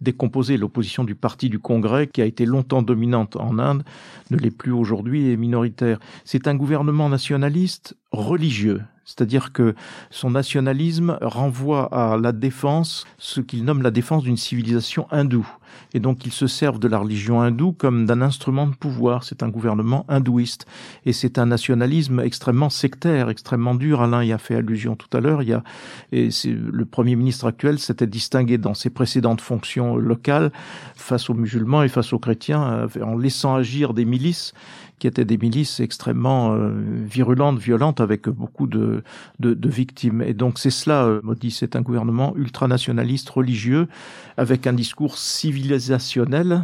décomposé. 0.00 0.56
L'opposition 0.56 1.02
du 1.02 1.16
parti 1.16 1.48
du 1.48 1.58
Congrès, 1.58 2.06
qui 2.06 2.22
a 2.22 2.24
été 2.24 2.46
longtemps 2.46 2.82
dominante 2.82 3.34
en 3.36 3.58
Inde, 3.58 3.82
ne 4.30 4.36
l'est 4.36 4.56
plus 4.56 4.72
aujourd'hui 4.72 5.28
et 5.28 5.36
minoritaire. 5.36 5.98
C'est 6.24 6.46
un 6.46 6.54
gouvernement 6.54 7.08
nationaliste 7.08 7.96
religieux. 8.12 8.82
C'est-à-dire 9.04 9.52
que 9.52 9.74
son 10.10 10.30
nationalisme 10.30 11.18
renvoie 11.20 11.86
à 11.92 12.16
la 12.16 12.32
défense, 12.32 13.04
ce 13.18 13.40
qu'il 13.40 13.64
nomme 13.64 13.82
la 13.82 13.90
défense 13.90 14.22
d'une 14.22 14.36
civilisation 14.36 15.08
hindoue. 15.10 15.48
Et 15.94 16.00
donc 16.00 16.24
ils 16.24 16.32
se 16.32 16.46
servent 16.46 16.78
de 16.78 16.88
la 16.88 16.98
religion 16.98 17.40
hindoue 17.40 17.72
comme 17.72 18.06
d'un 18.06 18.22
instrument 18.22 18.66
de 18.66 18.74
pouvoir. 18.74 19.24
C'est 19.24 19.42
un 19.42 19.48
gouvernement 19.48 20.04
hindouiste. 20.08 20.66
Et 21.04 21.12
c'est 21.12 21.38
un 21.38 21.46
nationalisme 21.46 22.20
extrêmement 22.20 22.70
sectaire, 22.70 23.28
extrêmement 23.28 23.74
dur. 23.74 24.02
Alain 24.02 24.22
y 24.22 24.32
a 24.32 24.38
fait 24.38 24.54
allusion 24.54 24.94
tout 24.94 25.14
à 25.16 25.20
l'heure. 25.20 25.42
Il 25.42 25.48
y 25.48 25.52
a, 25.52 25.64
et 26.12 26.28
le 26.46 26.84
premier 26.84 27.16
ministre 27.16 27.46
actuel 27.46 27.78
s'était 27.78 28.06
distingué 28.06 28.56
dans 28.56 28.74
ses 28.74 28.90
précédentes 28.90 29.40
fonctions 29.40 29.96
locales 29.96 30.52
face 30.94 31.28
aux 31.28 31.34
musulmans 31.34 31.82
et 31.82 31.88
face 31.88 32.12
aux 32.12 32.18
chrétiens 32.18 32.88
euh, 32.96 33.02
en 33.02 33.16
laissant 33.16 33.56
agir 33.56 33.94
des 33.94 34.04
milices 34.04 34.54
qui 34.98 35.06
étaient 35.06 35.24
des 35.24 35.38
milices 35.38 35.80
extrêmement 35.80 36.54
euh, 36.54 36.70
virulentes, 36.76 37.58
violentes, 37.58 38.00
avec 38.00 38.28
beaucoup 38.28 38.66
de, 38.66 39.02
de, 39.40 39.54
de 39.54 39.68
victimes. 39.68 40.22
Et 40.22 40.34
donc 40.34 40.58
c'est 40.58 40.70
cela, 40.70 41.04
euh, 41.04 41.20
Modi, 41.22 41.50
c'est 41.50 41.74
un 41.76 41.80
gouvernement 41.80 42.34
ultranationaliste, 42.36 43.28
religieux, 43.30 43.88
avec 44.36 44.66
un 44.66 44.72
discours 44.72 45.18
civilisationnel 45.18 46.62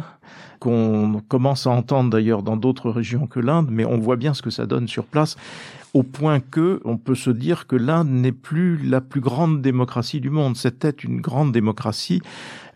qu'on 0.59 1.21
commence 1.27 1.67
à 1.67 1.71
entendre 1.71 2.09
d'ailleurs 2.09 2.43
dans 2.43 2.57
d'autres 2.57 2.91
régions 2.91 3.27
que 3.27 3.39
l'Inde, 3.39 3.69
mais 3.71 3.85
on 3.85 3.97
voit 3.97 4.17
bien 4.17 4.33
ce 4.33 4.41
que 4.41 4.49
ça 4.49 4.65
donne 4.65 4.87
sur 4.87 5.05
place 5.05 5.37
au 5.93 6.03
point 6.03 6.39
que 6.39 6.81
on 6.85 6.97
peut 6.97 7.15
se 7.15 7.29
dire 7.29 7.65
que 7.65 7.75
l'Inde 7.75 8.09
n'est 8.09 8.31
plus 8.31 8.77
la 8.77 9.01
plus 9.01 9.21
grande 9.21 9.61
démocratie 9.61 10.19
du 10.19 10.29
monde. 10.29 10.55
C'était 10.55 10.89
une 10.89 11.19
grande 11.21 11.51
démocratie. 11.51 12.21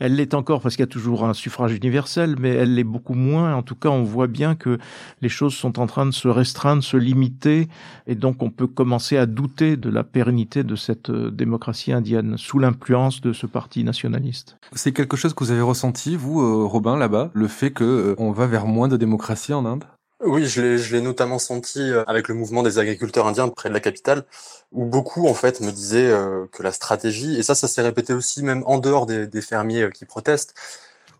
Elle 0.03 0.17
l'est 0.17 0.33
encore 0.33 0.59
parce 0.59 0.75
qu'il 0.75 0.83
y 0.83 0.89
a 0.89 0.91
toujours 0.91 1.23
un 1.23 1.33
suffrage 1.33 1.73
universel, 1.73 2.35
mais 2.37 2.49
elle 2.49 2.75
l'est 2.75 2.83
beaucoup 2.83 3.13
moins. 3.13 3.55
En 3.55 3.61
tout 3.63 3.75
cas, 3.75 3.87
on 3.87 4.03
voit 4.03 4.27
bien 4.27 4.53
que 4.53 4.77
les 5.21 5.29
choses 5.29 5.53
sont 5.53 5.79
en 5.79 5.87
train 5.87 6.05
de 6.05 6.11
se 6.11 6.27
restreindre, 6.27 6.83
se 6.83 6.97
limiter, 6.97 7.69
et 8.05 8.15
donc 8.15 8.43
on 8.43 8.49
peut 8.49 8.67
commencer 8.67 9.15
à 9.15 9.25
douter 9.25 9.77
de 9.77 9.89
la 9.89 10.03
pérennité 10.03 10.65
de 10.65 10.75
cette 10.75 11.09
euh, 11.09 11.31
démocratie 11.31 11.93
indienne 11.93 12.35
sous 12.37 12.59
l'influence 12.59 13.21
de 13.21 13.31
ce 13.31 13.45
parti 13.45 13.85
nationaliste. 13.85 14.57
C'est 14.73 14.91
quelque 14.91 15.15
chose 15.15 15.33
que 15.33 15.41
vous 15.41 15.51
avez 15.51 15.61
ressenti, 15.61 16.17
vous, 16.17 16.41
euh, 16.41 16.65
Robin, 16.65 16.97
là-bas, 16.97 17.31
le 17.33 17.47
fait 17.47 17.71
qu'on 17.71 17.85
euh, 17.85 18.33
va 18.33 18.45
vers 18.45 18.65
moins 18.65 18.89
de 18.89 18.97
démocratie 18.97 19.53
en 19.53 19.65
Inde? 19.65 19.85
Oui, 20.25 20.45
je 20.47 20.61
l'ai, 20.95 21.01
notamment 21.01 21.39
senti 21.39 21.79
euh, 21.79 22.03
avec 22.07 22.27
le 22.27 22.35
mouvement 22.35 22.63
des 22.63 22.79
agriculteurs 22.79 23.27
indiens 23.27 23.49
près 23.49 23.69
de 23.69 23.73
la 23.73 23.79
capitale, 23.79 24.25
où 24.71 24.85
beaucoup 24.85 25.27
en 25.27 25.33
fait 25.33 25.61
me 25.61 25.71
disaient 25.71 26.09
euh, 26.09 26.45
que 26.51 26.63
la 26.63 26.71
stratégie, 26.71 27.37
et 27.37 27.43
ça, 27.43 27.55
ça 27.55 27.67
s'est 27.67 27.81
répété 27.81 28.13
aussi 28.13 28.43
même 28.43 28.63
en 28.65 28.77
dehors 28.77 29.05
des, 29.05 29.41
fermiers 29.41 29.83
euh, 29.83 29.89
qui 29.89 30.05
protestent, 30.05 30.55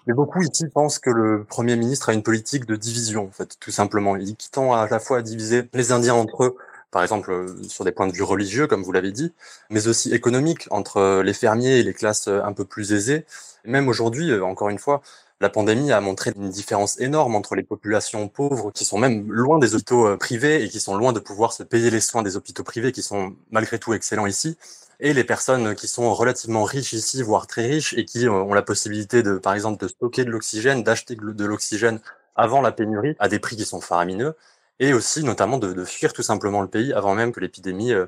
mais 0.07 0.13
beaucoup 0.13 0.41
ici 0.41 0.65
pensent 0.73 0.99
que 0.99 1.09
le 1.09 1.43
Premier 1.43 1.75
ministre 1.75 2.09
a 2.09 2.13
une 2.13 2.23
politique 2.23 2.65
de 2.65 2.75
division, 2.75 3.25
en 3.25 3.31
fait, 3.31 3.57
tout 3.59 3.71
simplement. 3.71 4.15
Il 4.17 4.35
tend 4.51 4.73
à 4.73 4.87
la 4.87 4.99
fois 4.99 5.19
à 5.19 5.21
diviser 5.21 5.63
les 5.73 5.91
Indiens 5.91 6.15
entre 6.15 6.43
eux, 6.45 6.57
par 6.91 7.01
exemple 7.03 7.47
sur 7.69 7.85
des 7.85 7.91
points 7.91 8.07
de 8.07 8.13
vue 8.13 8.23
religieux, 8.23 8.67
comme 8.67 8.83
vous 8.83 8.91
l'avez 8.91 9.11
dit, 9.11 9.33
mais 9.69 9.87
aussi 9.87 10.13
économiques, 10.13 10.67
entre 10.71 11.21
les 11.21 11.33
fermiers 11.33 11.79
et 11.79 11.83
les 11.83 11.93
classes 11.93 12.27
un 12.27 12.53
peu 12.53 12.65
plus 12.65 12.93
aisées. 12.93 13.25
même 13.65 13.87
aujourd'hui, 13.87 14.33
encore 14.41 14.69
une 14.69 14.79
fois, 14.79 15.01
la 15.43 15.49
pandémie 15.49 15.91
a 15.91 15.99
montré 15.99 16.31
une 16.35 16.49
différence 16.49 16.99
énorme 17.01 17.35
entre 17.35 17.55
les 17.55 17.63
populations 17.63 18.29
pauvres 18.29 18.71
qui 18.71 18.85
sont 18.85 18.97
même 18.97 19.29
loin 19.29 19.59
des 19.59 19.75
hôpitaux 19.75 20.07
euh, 20.07 20.17
privés 20.17 20.63
et 20.63 20.69
qui 20.69 20.79
sont 20.79 20.95
loin 20.95 21.11
de 21.11 21.19
pouvoir 21.19 21.51
se 21.51 21.63
payer 21.63 21.91
les 21.91 21.99
soins 21.99 22.23
des 22.23 22.37
hôpitaux 22.37 22.63
privés 22.63 22.93
qui 22.93 23.03
sont 23.03 23.35
malgré 23.51 23.77
tout 23.77 23.93
excellents 23.93 24.25
ici 24.25 24.57
et 25.01 25.13
les 25.13 25.25
personnes 25.25 25.75
qui 25.75 25.89
sont 25.89 26.13
relativement 26.13 26.63
riches 26.63 26.93
ici, 26.93 27.21
voire 27.21 27.45
très 27.45 27.65
riches, 27.65 27.93
et 27.93 28.05
qui 28.05 28.25
euh, 28.25 28.31
ont 28.31 28.53
la 28.53 28.61
possibilité 28.61 29.21
de, 29.21 29.37
par 29.37 29.53
exemple, 29.53 29.83
de 29.83 29.89
stocker 29.89 30.23
de 30.23 30.29
l'oxygène, 30.29 30.81
d'acheter 30.81 31.15
de 31.15 31.45
l'oxygène 31.45 31.99
avant 32.37 32.61
la 32.61 32.71
pénurie 32.71 33.15
à 33.19 33.27
des 33.27 33.39
prix 33.39 33.57
qui 33.57 33.65
sont 33.65 33.81
faramineux, 33.81 34.35
et 34.79 34.93
aussi 34.93 35.25
notamment 35.25 35.57
de, 35.57 35.83
fuir 35.83 36.13
tout 36.13 36.23
simplement 36.23 36.61
le 36.61 36.69
pays 36.69 36.93
avant 36.93 37.15
même 37.15 37.33
que 37.33 37.41
l'épidémie 37.41 37.91
euh, 37.91 38.05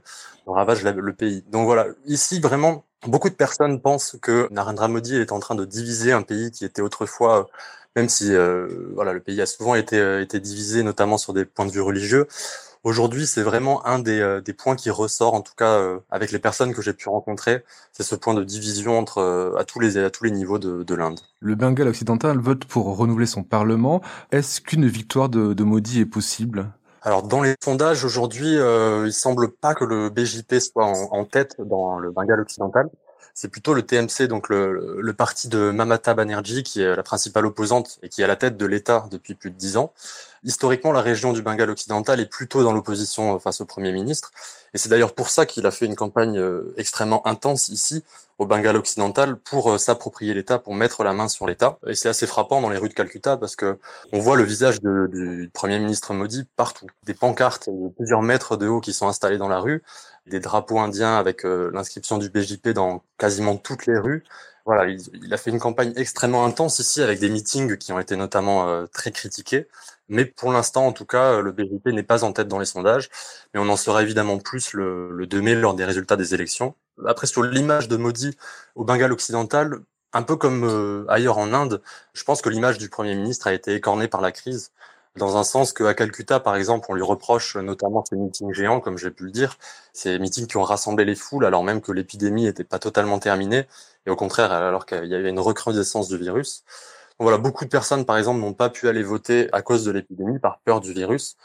ravage 0.47 0.83
le 0.83 1.13
pays. 1.13 1.43
Donc 1.51 1.65
voilà, 1.65 1.87
ici 2.05 2.39
vraiment, 2.39 2.85
Beaucoup 3.07 3.29
de 3.29 3.35
personnes 3.35 3.79
pensent 3.79 4.17
que 4.21 4.47
Narendra 4.51 4.87
Modi 4.87 5.15
est 5.15 5.31
en 5.31 5.39
train 5.39 5.55
de 5.55 5.65
diviser 5.65 6.11
un 6.11 6.23
pays 6.23 6.49
qui 6.49 6.65
était 6.65 6.81
autrefois, 6.81 7.47
même 7.95 8.09
si 8.09 8.33
euh, 8.33 8.67
voilà, 8.95 9.13
le 9.13 9.19
pays 9.19 9.41
a 9.41 9.45
souvent 9.45 9.75
été, 9.75 9.99
euh, 9.99 10.21
été 10.21 10.39
divisé, 10.39 10.81
notamment 10.81 11.17
sur 11.17 11.33
des 11.33 11.45
points 11.45 11.67
de 11.67 11.71
vue 11.71 11.81
religieux. 11.81 12.27
Aujourd'hui, 12.83 13.27
c'est 13.27 13.43
vraiment 13.43 13.85
un 13.85 13.99
des, 13.99 14.19
euh, 14.19 14.41
des, 14.41 14.53
points 14.53 14.75
qui 14.75 14.89
ressort, 14.89 15.35
en 15.35 15.41
tout 15.41 15.53
cas 15.55 15.99
avec 16.09 16.31
les 16.31 16.39
personnes 16.39 16.73
que 16.73 16.81
j'ai 16.81 16.93
pu 16.93 17.09
rencontrer, 17.09 17.63
c'est 17.91 18.03
ce 18.03 18.15
point 18.15 18.33
de 18.33 18.43
division 18.43 18.97
entre 18.97 19.55
à 19.57 19.63
tous 19.65 19.79
les 19.79 19.97
à 19.97 20.09
tous 20.09 20.23
les 20.23 20.31
niveaux 20.31 20.59
de, 20.59 20.83
de 20.83 20.95
l'Inde. 20.95 21.19
Le 21.39 21.55
Bengale 21.55 21.87
occidental 21.87 22.39
vote 22.39 22.65
pour 22.65 22.97
renouveler 22.97 23.27
son 23.27 23.43
parlement. 23.43 24.01
Est-ce 24.31 24.61
qu'une 24.61 24.87
victoire 24.87 25.29
de, 25.29 25.53
de 25.53 25.63
Modi 25.63 25.99
est 25.99 26.05
possible? 26.05 26.71
Alors 27.05 27.21
dans 27.21 27.43
les 27.43 27.53
sondages 27.63 28.03
aujourd'hui, 28.03 28.57
euh, 28.57 29.03
il 29.05 29.13
semble 29.13 29.51
pas 29.51 29.75
que 29.75 29.85
le 29.85 30.09
BJP 30.09 30.55
soit 30.55 30.87
en, 30.87 31.23
tête 31.23 31.55
dans 31.59 31.99
le 31.99 32.09
Bengale 32.09 32.39
occidental. 32.39 32.89
C'est 33.35 33.49
plutôt 33.49 33.75
le 33.75 33.83
TMC, 33.83 34.27
donc 34.27 34.49
le, 34.49 34.99
le, 34.99 35.13
parti 35.13 35.47
de 35.47 35.69
Mamata 35.69 36.15
Banerjee, 36.15 36.63
qui 36.63 36.81
est 36.81 36.95
la 36.95 37.03
principale 37.03 37.45
opposante 37.45 37.99
et 38.01 38.09
qui 38.09 38.21
est 38.21 38.23
à 38.23 38.27
la 38.27 38.37
tête 38.37 38.57
de 38.57 38.65
l'État 38.65 39.07
depuis 39.11 39.35
plus 39.35 39.51
de 39.51 39.55
dix 39.55 39.77
ans. 39.77 39.93
Historiquement, 40.45 40.91
la 40.91 41.01
région 41.01 41.33
du 41.33 41.41
Bengale 41.41 41.71
occidental 41.71 42.19
est 42.19 42.27
plutôt 42.27 42.61
dans 42.61 42.71
l'opposition 42.71 43.39
face 43.39 43.61
au 43.61 43.65
Premier 43.65 43.91
ministre. 43.91 44.31
Et 44.75 44.77
c'est 44.77 44.89
d'ailleurs 44.89 45.15
pour 45.15 45.29
ça 45.29 45.47
qu'il 45.47 45.65
a 45.65 45.71
fait 45.71 45.87
une 45.87 45.95
campagne 45.95 46.37
euh, 46.37 46.71
extrêmement 46.77 47.25
intense 47.25 47.69
ici, 47.69 48.03
au 48.37 48.45
Bengale 48.45 48.75
occidental, 48.77 49.37
pour 49.37 49.71
euh, 49.71 49.77
s'approprier 49.79 50.35
l'État, 50.35 50.59
pour 50.59 50.75
mettre 50.75 51.03
la 51.03 51.13
main 51.13 51.27
sur 51.29 51.47
l'État. 51.47 51.79
Et 51.87 51.95
c'est 51.95 52.09
assez 52.09 52.27
frappant 52.27 52.61
dans 52.61 52.69
les 52.69 52.77
rues 52.77 52.89
de 52.89 52.93
Calcutta 52.93 53.37
parce 53.37 53.55
que 53.55 53.79
on 54.13 54.19
voit 54.19 54.35
le 54.35 54.43
visage 54.43 54.81
du 54.81 55.49
Premier 55.51 55.79
ministre 55.79 56.13
Modi 56.13 56.45
partout. 56.55 56.85
Des 57.07 57.15
pancartes 57.15 57.67
de 57.67 57.89
plusieurs 57.89 58.21
mètres 58.21 58.55
de 58.55 58.67
haut 58.67 58.81
qui 58.81 58.93
sont 58.93 59.07
installées 59.07 59.39
dans 59.39 59.49
la 59.49 59.59
rue, 59.59 59.81
des 60.27 60.39
drapeaux 60.39 60.77
indiens 60.77 61.17
avec 61.17 61.43
euh, 61.43 61.71
l'inscription 61.73 62.19
du 62.19 62.29
BJP 62.29 62.69
dans 62.69 63.01
quasiment 63.17 63.57
toutes 63.57 63.87
les 63.87 63.97
rues. 63.97 64.23
Voilà, 64.67 64.87
il, 64.87 65.33
a 65.33 65.37
fait 65.37 65.51
une 65.51 65.59
campagne 65.59 65.93
extrêmement 65.95 66.43
intense 66.43 66.79
ici 66.79 67.01
avec 67.01 67.19
des 67.19 67.29
meetings 67.29 67.77
qui 67.77 67.93
ont 67.93 67.99
été 67.99 68.15
notamment 68.15 68.87
très 68.87 69.11
critiqués. 69.11 69.67
Mais 70.09 70.25
pour 70.25 70.51
l'instant, 70.51 70.85
en 70.85 70.91
tout 70.93 71.05
cas, 71.05 71.41
le 71.41 71.51
BJP 71.51 71.87
n'est 71.87 72.03
pas 72.03 72.23
en 72.23 72.31
tête 72.33 72.47
dans 72.47 72.59
les 72.59 72.65
sondages, 72.65 73.09
mais 73.53 73.59
on 73.59 73.69
en 73.69 73.75
saura 73.75 74.03
évidemment 74.03 74.37
plus 74.37 74.73
le, 74.73 75.11
le 75.11 75.27
2 75.27 75.41
mai 75.41 75.55
lors 75.55 75.73
des 75.73 75.85
résultats 75.85 76.15
des 76.17 76.33
élections. 76.33 76.75
Après, 77.07 77.27
sur 77.27 77.43
l'image 77.43 77.87
de 77.87 77.97
Modi 77.97 78.37
au 78.75 78.83
Bengale 78.85 79.11
occidental, 79.11 79.79
un 80.13 80.23
peu 80.23 80.35
comme 80.37 80.63
euh, 80.63 81.05
ailleurs 81.09 81.37
en 81.37 81.53
Inde, 81.53 81.81
je 82.13 82.23
pense 82.23 82.41
que 82.41 82.49
l'image 82.49 82.77
du 82.77 82.89
Premier 82.89 83.15
ministre 83.15 83.47
a 83.47 83.53
été 83.53 83.73
écornée 83.73 84.07
par 84.07 84.21
la 84.21 84.31
crise, 84.31 84.71
dans 85.17 85.37
un 85.37 85.43
sens 85.43 85.71
qu'à 85.73 85.93
Calcutta, 85.93 86.39
par 86.39 86.55
exemple, 86.55 86.87
on 86.89 86.93
lui 86.93 87.01
reproche 87.01 87.55
notamment 87.55 88.03
ces 88.05 88.17
meetings 88.17 88.53
géants, 88.53 88.81
comme 88.81 88.97
j'ai 88.97 89.11
pu 89.11 89.23
le 89.23 89.31
dire, 89.31 89.57
ces 89.93 90.19
meetings 90.19 90.47
qui 90.47 90.57
ont 90.57 90.63
rassemblé 90.63 91.05
les 91.05 91.15
foules 91.15 91.45
alors 91.45 91.63
même 91.63 91.81
que 91.81 91.91
l'épidémie 91.93 92.43
n'était 92.43 92.65
pas 92.65 92.79
totalement 92.79 93.19
terminée, 93.19 93.65
et 94.05 94.09
au 94.09 94.15
contraire, 94.15 94.51
alors 94.51 94.85
qu'il 94.85 95.05
y 95.05 95.15
avait 95.15 95.29
une 95.29 95.39
recrudescence 95.39 96.09
du 96.09 96.17
virus. 96.17 96.63
Voilà, 97.19 97.37
beaucoup 97.37 97.63
de 97.63 97.69
personnes, 97.69 98.05
par 98.05 98.17
exemple, 98.17 98.41
n'ont 98.41 98.53
pas 98.53 98.69
pu 98.69 98.89
aller 98.89 99.03
voter 99.03 99.47
à 99.53 99.61
cause 99.61 99.85
de 99.85 99.91
l'épidémie, 99.91 100.39
par 100.39 100.59
peur 100.65 100.81
du 100.81 100.91
virus. 100.91 101.37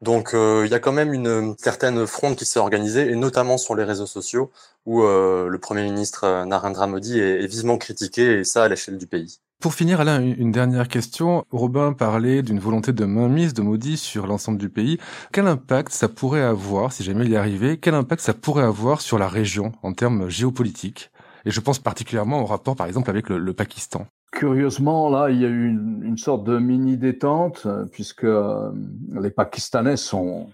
Donc, 0.00 0.32
euh, 0.32 0.62
il 0.64 0.70
y 0.70 0.74
a 0.74 0.78
quand 0.78 0.92
même 0.92 1.12
une 1.12 1.56
certaine 1.58 2.06
fronde 2.06 2.36
qui 2.36 2.44
s'est 2.44 2.60
organisée, 2.60 3.10
et 3.10 3.16
notamment 3.16 3.58
sur 3.58 3.74
les 3.74 3.82
réseaux 3.82 4.06
sociaux, 4.06 4.52
où 4.86 5.02
euh, 5.02 5.48
le 5.48 5.58
Premier 5.58 5.82
ministre 5.82 6.22
euh, 6.22 6.44
Narendra 6.44 6.86
Modi 6.86 7.18
est, 7.18 7.46
vivement 7.48 7.78
critiqué, 7.78 8.38
et 8.38 8.44
ça 8.44 8.62
à 8.62 8.68
l'échelle 8.68 8.96
du 8.96 9.08
pays. 9.08 9.40
Pour 9.60 9.74
finir, 9.74 10.00
Alain, 10.00 10.22
une 10.22 10.52
dernière 10.52 10.86
question. 10.86 11.44
Robin 11.50 11.92
parlait 11.92 12.42
d'une 12.42 12.60
volonté 12.60 12.92
de 12.92 13.04
mainmise 13.04 13.54
de 13.54 13.62
Modi 13.62 13.96
sur 13.96 14.28
l'ensemble 14.28 14.58
du 14.58 14.68
pays. 14.68 14.98
Quel 15.32 15.48
impact 15.48 15.92
ça 15.92 16.08
pourrait 16.08 16.42
avoir, 16.42 16.92
si 16.92 17.02
jamais 17.02 17.24
il 17.24 17.32
y 17.32 17.36
arrivait, 17.36 17.78
quel 17.78 17.94
impact 17.94 18.22
ça 18.22 18.34
pourrait 18.34 18.62
avoir 18.62 19.00
sur 19.00 19.18
la 19.18 19.26
région 19.26 19.72
en 19.82 19.94
termes 19.94 20.28
géopolitiques? 20.28 21.10
Et 21.44 21.50
je 21.50 21.58
pense 21.58 21.80
particulièrement 21.80 22.40
au 22.40 22.46
rapport, 22.46 22.76
par 22.76 22.86
exemple, 22.86 23.10
avec 23.10 23.28
le 23.28 23.52
Pakistan. 23.52 24.06
Curieusement, 24.30 25.08
là, 25.08 25.30
il 25.30 25.40
y 25.40 25.44
a 25.44 25.48
eu 25.48 25.68
une, 25.68 26.16
sorte 26.18 26.44
de 26.44 26.58
mini 26.58 26.96
détente, 26.96 27.66
puisque 27.92 28.26
les 28.26 29.30
Pakistanais 29.30 29.96
sont, 29.96 30.48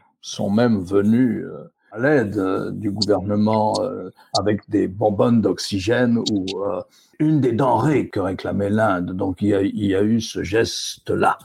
même 0.51 0.81
venus 0.81 1.45
à 1.91 1.99
l'aide 1.99 2.71
du 2.73 2.91
gouvernement 2.91 3.75
avec 4.39 4.69
des 4.71 4.87
bonbonnes 4.87 5.41
d'oxygène 5.41 6.19
ou 6.31 6.47
une 7.19 7.41
des 7.41 7.53
denrées 7.53 8.09
que 8.09 8.21
réclamait 8.21 8.71
l'Inde. 8.71 9.13
Donc 9.13 9.43
il 9.43 9.49
y 9.49 9.95
a 9.95 10.03
eu 10.03 10.21
ce 10.21 10.43
geste-là. 10.43 11.39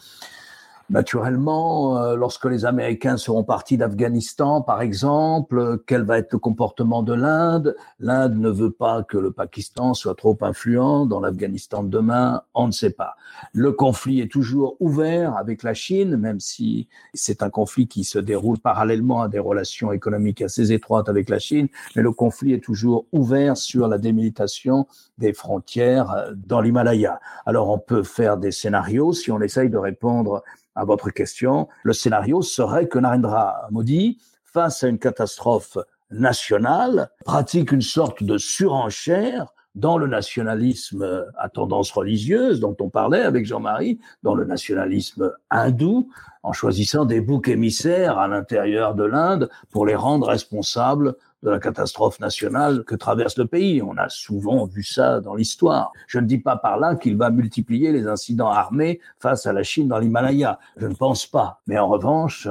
Naturellement, 0.89 1.99
euh, 1.99 2.15
lorsque 2.15 2.45
les 2.45 2.65
Américains 2.65 3.17
seront 3.17 3.43
partis 3.43 3.77
d'Afghanistan, 3.77 4.63
par 4.63 4.81
exemple, 4.81 5.83
quel 5.85 6.01
va 6.01 6.17
être 6.17 6.33
le 6.33 6.39
comportement 6.39 7.03
de 7.03 7.13
l'Inde? 7.13 7.75
L'Inde 7.99 8.39
ne 8.39 8.49
veut 8.49 8.71
pas 8.71 9.03
que 9.03 9.19
le 9.19 9.29
Pakistan 9.29 9.93
soit 9.93 10.15
trop 10.15 10.35
influent 10.41 11.05
dans 11.05 11.19
l'Afghanistan 11.19 11.83
de 11.83 11.89
demain, 11.89 12.41
on 12.55 12.65
ne 12.65 12.71
sait 12.71 12.89
pas. 12.89 13.17
Le 13.53 13.71
conflit 13.71 14.19
est 14.19 14.31
toujours 14.31 14.77
ouvert 14.79 15.37
avec 15.37 15.61
la 15.61 15.75
Chine, 15.75 16.17
même 16.17 16.39
si 16.39 16.87
c'est 17.13 17.43
un 17.43 17.51
conflit 17.51 17.87
qui 17.87 18.03
se 18.03 18.17
déroule 18.17 18.57
parallèlement 18.57 19.21
à 19.21 19.27
des 19.27 19.37
relations 19.37 19.91
économiques 19.91 20.41
assez 20.41 20.71
étroites 20.71 21.07
avec 21.07 21.29
la 21.29 21.37
Chine, 21.37 21.67
mais 21.95 22.01
le 22.01 22.13
conflit 22.13 22.53
est 22.53 22.63
toujours 22.63 23.05
ouvert 23.11 23.57
sur 23.57 23.87
la 23.87 23.99
démilitation 23.99 24.87
des 25.19 25.33
frontières 25.33 26.11
euh, 26.11 26.33
dans 26.35 26.61
l'Himalaya. 26.61 27.19
Alors 27.45 27.69
on 27.69 27.77
peut 27.77 28.01
faire 28.01 28.37
des 28.37 28.51
scénarios 28.51 29.13
si 29.13 29.31
on 29.31 29.39
essaye 29.39 29.69
de 29.69 29.77
répondre 29.77 30.41
à 30.79 30.85
votre 30.85 31.09
question, 31.09 31.67
le 31.83 31.91
scénario 31.91 32.41
serait 32.41 32.87
que 32.87 32.97
Narendra 32.97 33.67
Modi, 33.69 34.17
face 34.45 34.81
à 34.83 34.87
une 34.87 34.97
catastrophe 34.97 35.77
nationale, 36.09 37.09
pratique 37.25 37.73
une 37.73 37.81
sorte 37.81 38.23
de 38.23 38.37
surenchère 38.37 39.53
dans 39.75 39.97
le 39.97 40.07
nationalisme 40.07 41.25
à 41.37 41.49
tendance 41.49 41.91
religieuse 41.91 42.61
dont 42.61 42.75
on 42.79 42.89
parlait 42.89 43.21
avec 43.21 43.45
Jean-Marie, 43.45 43.99
dans 44.23 44.35
le 44.35 44.45
nationalisme 44.45 45.33
hindou, 45.51 46.09
en 46.43 46.53
choisissant 46.53 47.03
des 47.03 47.19
boucs 47.19 47.49
émissaires 47.49 48.17
à 48.17 48.29
l'intérieur 48.29 48.95
de 48.95 49.03
l'Inde 49.03 49.49
pour 49.71 49.85
les 49.85 49.95
rendre 49.95 50.27
responsables 50.27 51.15
de 51.43 51.49
la 51.49 51.59
catastrophe 51.59 52.19
nationale 52.19 52.83
que 52.83 52.95
traverse 52.95 53.37
le 53.37 53.45
pays. 53.45 53.81
On 53.81 53.97
a 53.97 54.09
souvent 54.09 54.65
vu 54.65 54.83
ça 54.83 55.21
dans 55.21 55.35
l'histoire. 55.35 55.91
Je 56.07 56.19
ne 56.19 56.25
dis 56.25 56.37
pas 56.37 56.57
par 56.57 56.77
là 56.77 56.95
qu'il 56.95 57.17
va 57.17 57.29
multiplier 57.29 57.91
les 57.91 58.07
incidents 58.07 58.49
armés 58.49 58.99
face 59.19 59.45
à 59.45 59.53
la 59.53 59.63
Chine 59.63 59.87
dans 59.87 59.99
l'Himalaya. 59.99 60.59
Je 60.77 60.87
ne 60.87 60.95
pense 60.95 61.25
pas. 61.25 61.61
Mais 61.67 61.77
en 61.77 61.87
revanche, 61.87 62.47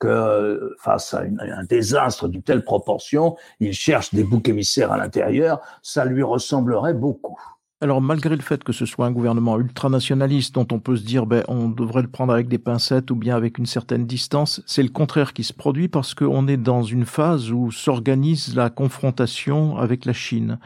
que 0.00 0.74
face 0.78 1.14
à 1.14 1.20
un 1.20 1.64
désastre 1.64 2.26
d'une 2.26 2.42
telle 2.42 2.64
proportion, 2.64 3.36
il 3.60 3.74
cherche 3.74 4.12
des 4.14 4.24
boucs 4.24 4.48
émissaires 4.48 4.90
à 4.90 4.96
l'intérieur, 4.96 5.60
ça 5.82 6.04
lui 6.06 6.22
ressemblerait 6.22 6.94
beaucoup. 6.94 7.38
Alors 7.82 8.02
malgré 8.02 8.36
le 8.36 8.42
fait 8.42 8.62
que 8.62 8.74
ce 8.74 8.84
soit 8.84 9.06
un 9.06 9.10
gouvernement 9.10 9.58
ultranationaliste 9.58 10.54
dont 10.54 10.66
on 10.70 10.80
peut 10.80 10.96
se 10.96 11.02
dire 11.02 11.24
ben 11.24 11.44
on 11.48 11.70
devrait 11.70 12.02
le 12.02 12.08
prendre 12.08 12.30
avec 12.30 12.46
des 12.46 12.58
pincettes 12.58 13.10
ou 13.10 13.16
bien 13.16 13.34
avec 13.34 13.56
une 13.56 13.64
certaine 13.64 14.06
distance, 14.06 14.60
c'est 14.66 14.82
le 14.82 14.90
contraire 14.90 15.32
qui 15.32 15.44
se 15.44 15.54
produit 15.54 15.88
parce 15.88 16.12
qu'on 16.12 16.46
est 16.46 16.58
dans 16.58 16.82
une 16.82 17.06
phase 17.06 17.50
où 17.50 17.70
s'organise 17.70 18.54
la 18.54 18.68
confrontation 18.68 19.78
avec 19.78 20.04
la 20.04 20.12
Chine. 20.12 20.58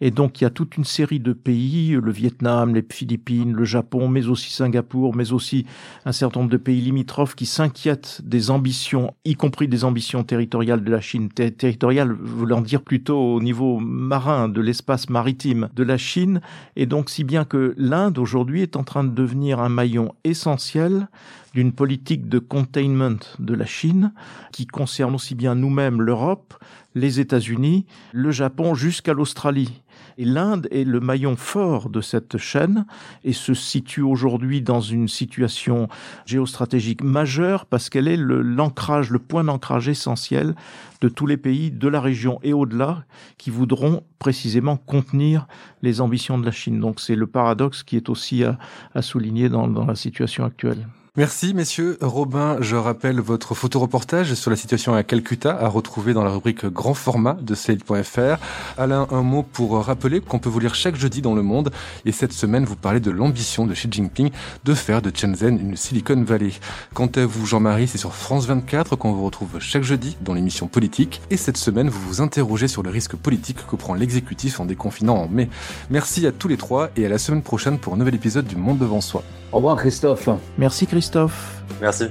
Et 0.00 0.10
donc 0.10 0.40
il 0.40 0.44
y 0.44 0.46
a 0.46 0.50
toute 0.50 0.76
une 0.76 0.84
série 0.84 1.20
de 1.20 1.32
pays, 1.32 1.92
le 1.92 2.10
Vietnam, 2.10 2.74
les 2.74 2.84
Philippines, 2.90 3.52
le 3.52 3.64
Japon, 3.64 4.08
mais 4.08 4.26
aussi 4.26 4.52
Singapour, 4.52 5.14
mais 5.14 5.32
aussi 5.32 5.64
un 6.04 6.12
certain 6.12 6.40
nombre 6.40 6.52
de 6.52 6.58
pays 6.58 6.80
limitrophes 6.80 7.34
qui 7.34 7.46
s'inquiètent 7.46 8.20
des 8.24 8.50
ambitions, 8.50 9.14
y 9.24 9.34
compris 9.34 9.68
des 9.68 9.84
ambitions 9.84 10.22
territoriales 10.22 10.84
de 10.84 10.90
la 10.90 11.00
Chine. 11.00 11.30
Territoriales 11.30 12.12
voulant 12.12 12.60
dire 12.60 12.82
plutôt 12.82 13.18
au 13.18 13.40
niveau 13.40 13.78
marin, 13.78 14.48
de 14.48 14.60
l'espace 14.60 15.08
maritime 15.08 15.68
de 15.74 15.82
la 15.82 15.96
Chine. 15.96 16.40
Et 16.76 16.86
donc 16.86 17.10
si 17.10 17.24
bien 17.24 17.44
que 17.44 17.74
l'Inde 17.76 18.18
aujourd'hui 18.18 18.62
est 18.62 18.76
en 18.76 18.84
train 18.84 19.04
de 19.04 19.14
devenir 19.14 19.60
un 19.60 19.68
maillon 19.68 20.14
essentiel 20.24 21.08
d'une 21.54 21.72
politique 21.72 22.28
de 22.28 22.38
containment 22.38 23.18
de 23.38 23.54
la 23.54 23.64
Chine 23.64 24.12
qui 24.52 24.66
concerne 24.66 25.14
aussi 25.14 25.34
bien 25.34 25.54
nous-mêmes, 25.54 26.02
l'Europe, 26.02 26.54
les 26.94 27.20
États-Unis, 27.20 27.86
le 28.12 28.30
Japon 28.30 28.74
jusqu'à 28.74 29.14
l'Australie. 29.14 29.82
Et 30.18 30.24
l'Inde 30.24 30.66
est 30.70 30.84
le 30.84 31.00
maillon 31.00 31.36
fort 31.36 31.90
de 31.90 32.00
cette 32.00 32.38
chaîne 32.38 32.86
et 33.24 33.32
se 33.32 33.52
situe 33.52 34.02
aujourd'hui 34.02 34.62
dans 34.62 34.80
une 34.80 35.08
situation 35.08 35.88
géostratégique 36.24 37.02
majeure 37.02 37.66
parce 37.66 37.90
qu'elle 37.90 38.08
est 38.08 38.16
l'ancrage, 38.16 39.10
le, 39.10 39.18
point 39.18 39.44
d'ancrage 39.44 39.88
essentiel 39.88 40.54
de 41.02 41.08
tous 41.08 41.26
les 41.26 41.36
pays 41.36 41.70
de 41.70 41.88
la 41.88 42.00
région 42.00 42.40
et 42.42 42.54
au-delà 42.54 43.04
qui 43.36 43.50
voudront 43.50 44.02
précisément 44.18 44.76
contenir 44.76 45.46
les 45.82 46.00
ambitions 46.00 46.38
de 46.38 46.46
la 46.46 46.52
Chine. 46.52 46.80
Donc 46.80 47.00
c'est 47.00 47.16
le 47.16 47.26
paradoxe 47.26 47.82
qui 47.82 47.96
est 47.96 48.08
aussi 48.08 48.42
à, 48.42 49.02
souligner 49.02 49.50
dans 49.50 49.84
la 49.84 49.94
situation 49.94 50.44
actuelle. 50.44 50.86
Merci 51.18 51.54
messieurs. 51.54 51.96
Robin, 52.02 52.58
je 52.60 52.76
rappelle 52.76 53.20
votre 53.20 53.54
photoreportage 53.54 54.34
sur 54.34 54.50
la 54.50 54.56
situation 54.56 54.92
à 54.92 55.02
Calcutta 55.02 55.58
à 55.58 55.66
retrouver 55.66 56.12
dans 56.12 56.22
la 56.22 56.28
rubrique 56.28 56.66
grand 56.66 56.92
format 56.92 57.38
de 57.40 57.54
Slate.fr. 57.54 58.36
Alain, 58.76 59.06
un 59.10 59.22
mot 59.22 59.42
pour 59.42 59.82
rappeler 59.82 60.20
qu'on 60.20 60.38
peut 60.38 60.50
vous 60.50 60.60
lire 60.60 60.74
chaque 60.74 60.96
jeudi 60.96 61.22
dans 61.22 61.34
Le 61.34 61.40
Monde 61.40 61.70
et 62.04 62.12
cette 62.12 62.34
semaine 62.34 62.66
vous 62.66 62.76
parlez 62.76 63.00
de 63.00 63.10
l'ambition 63.10 63.66
de 63.66 63.72
Xi 63.72 63.88
Jinping 63.90 64.30
de 64.66 64.74
faire 64.74 65.00
de 65.00 65.10
Shenzhen 65.10 65.58
une 65.58 65.74
Silicon 65.74 66.22
Valley. 66.22 66.52
Quant 66.92 67.10
à 67.16 67.24
vous 67.24 67.46
Jean-Marie, 67.46 67.88
c'est 67.88 67.96
sur 67.96 68.14
France 68.14 68.44
24 68.44 68.96
qu'on 68.96 69.12
vous 69.14 69.24
retrouve 69.24 69.58
chaque 69.58 69.84
jeudi 69.84 70.18
dans 70.20 70.34
l'émission 70.34 70.66
politique 70.66 71.22
et 71.30 71.38
cette 71.38 71.56
semaine 71.56 71.88
vous 71.88 72.00
vous 72.00 72.20
interrogez 72.20 72.68
sur 72.68 72.82
le 72.82 72.90
risque 72.90 73.16
politique 73.16 73.66
que 73.66 73.76
prend 73.76 73.94
l'exécutif 73.94 74.60
en 74.60 74.66
déconfinant 74.66 75.16
en 75.16 75.28
mai. 75.28 75.48
Merci 75.88 76.26
à 76.26 76.32
tous 76.32 76.48
les 76.48 76.58
trois 76.58 76.90
et 76.94 77.06
à 77.06 77.08
la 77.08 77.16
semaine 77.16 77.42
prochaine 77.42 77.78
pour 77.78 77.94
un 77.94 77.96
nouvel 77.96 78.16
épisode 78.16 78.46
du 78.46 78.56
Monde 78.56 78.76
devant 78.76 79.00
soi. 79.00 79.24
Au 79.56 79.58
revoir 79.58 79.78
Christophe. 79.78 80.28
Merci 80.58 80.86
Christophe. 80.86 81.62
Merci. 81.80 82.04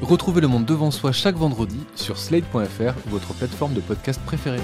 Retrouvez 0.00 0.40
le 0.40 0.46
monde 0.46 0.64
devant 0.64 0.92
soi 0.92 1.10
chaque 1.10 1.34
vendredi 1.34 1.80
sur 1.96 2.16
slate.fr, 2.16 2.94
votre 3.08 3.34
plateforme 3.34 3.74
de 3.74 3.80
podcast 3.80 4.20
préférée. 4.24 4.60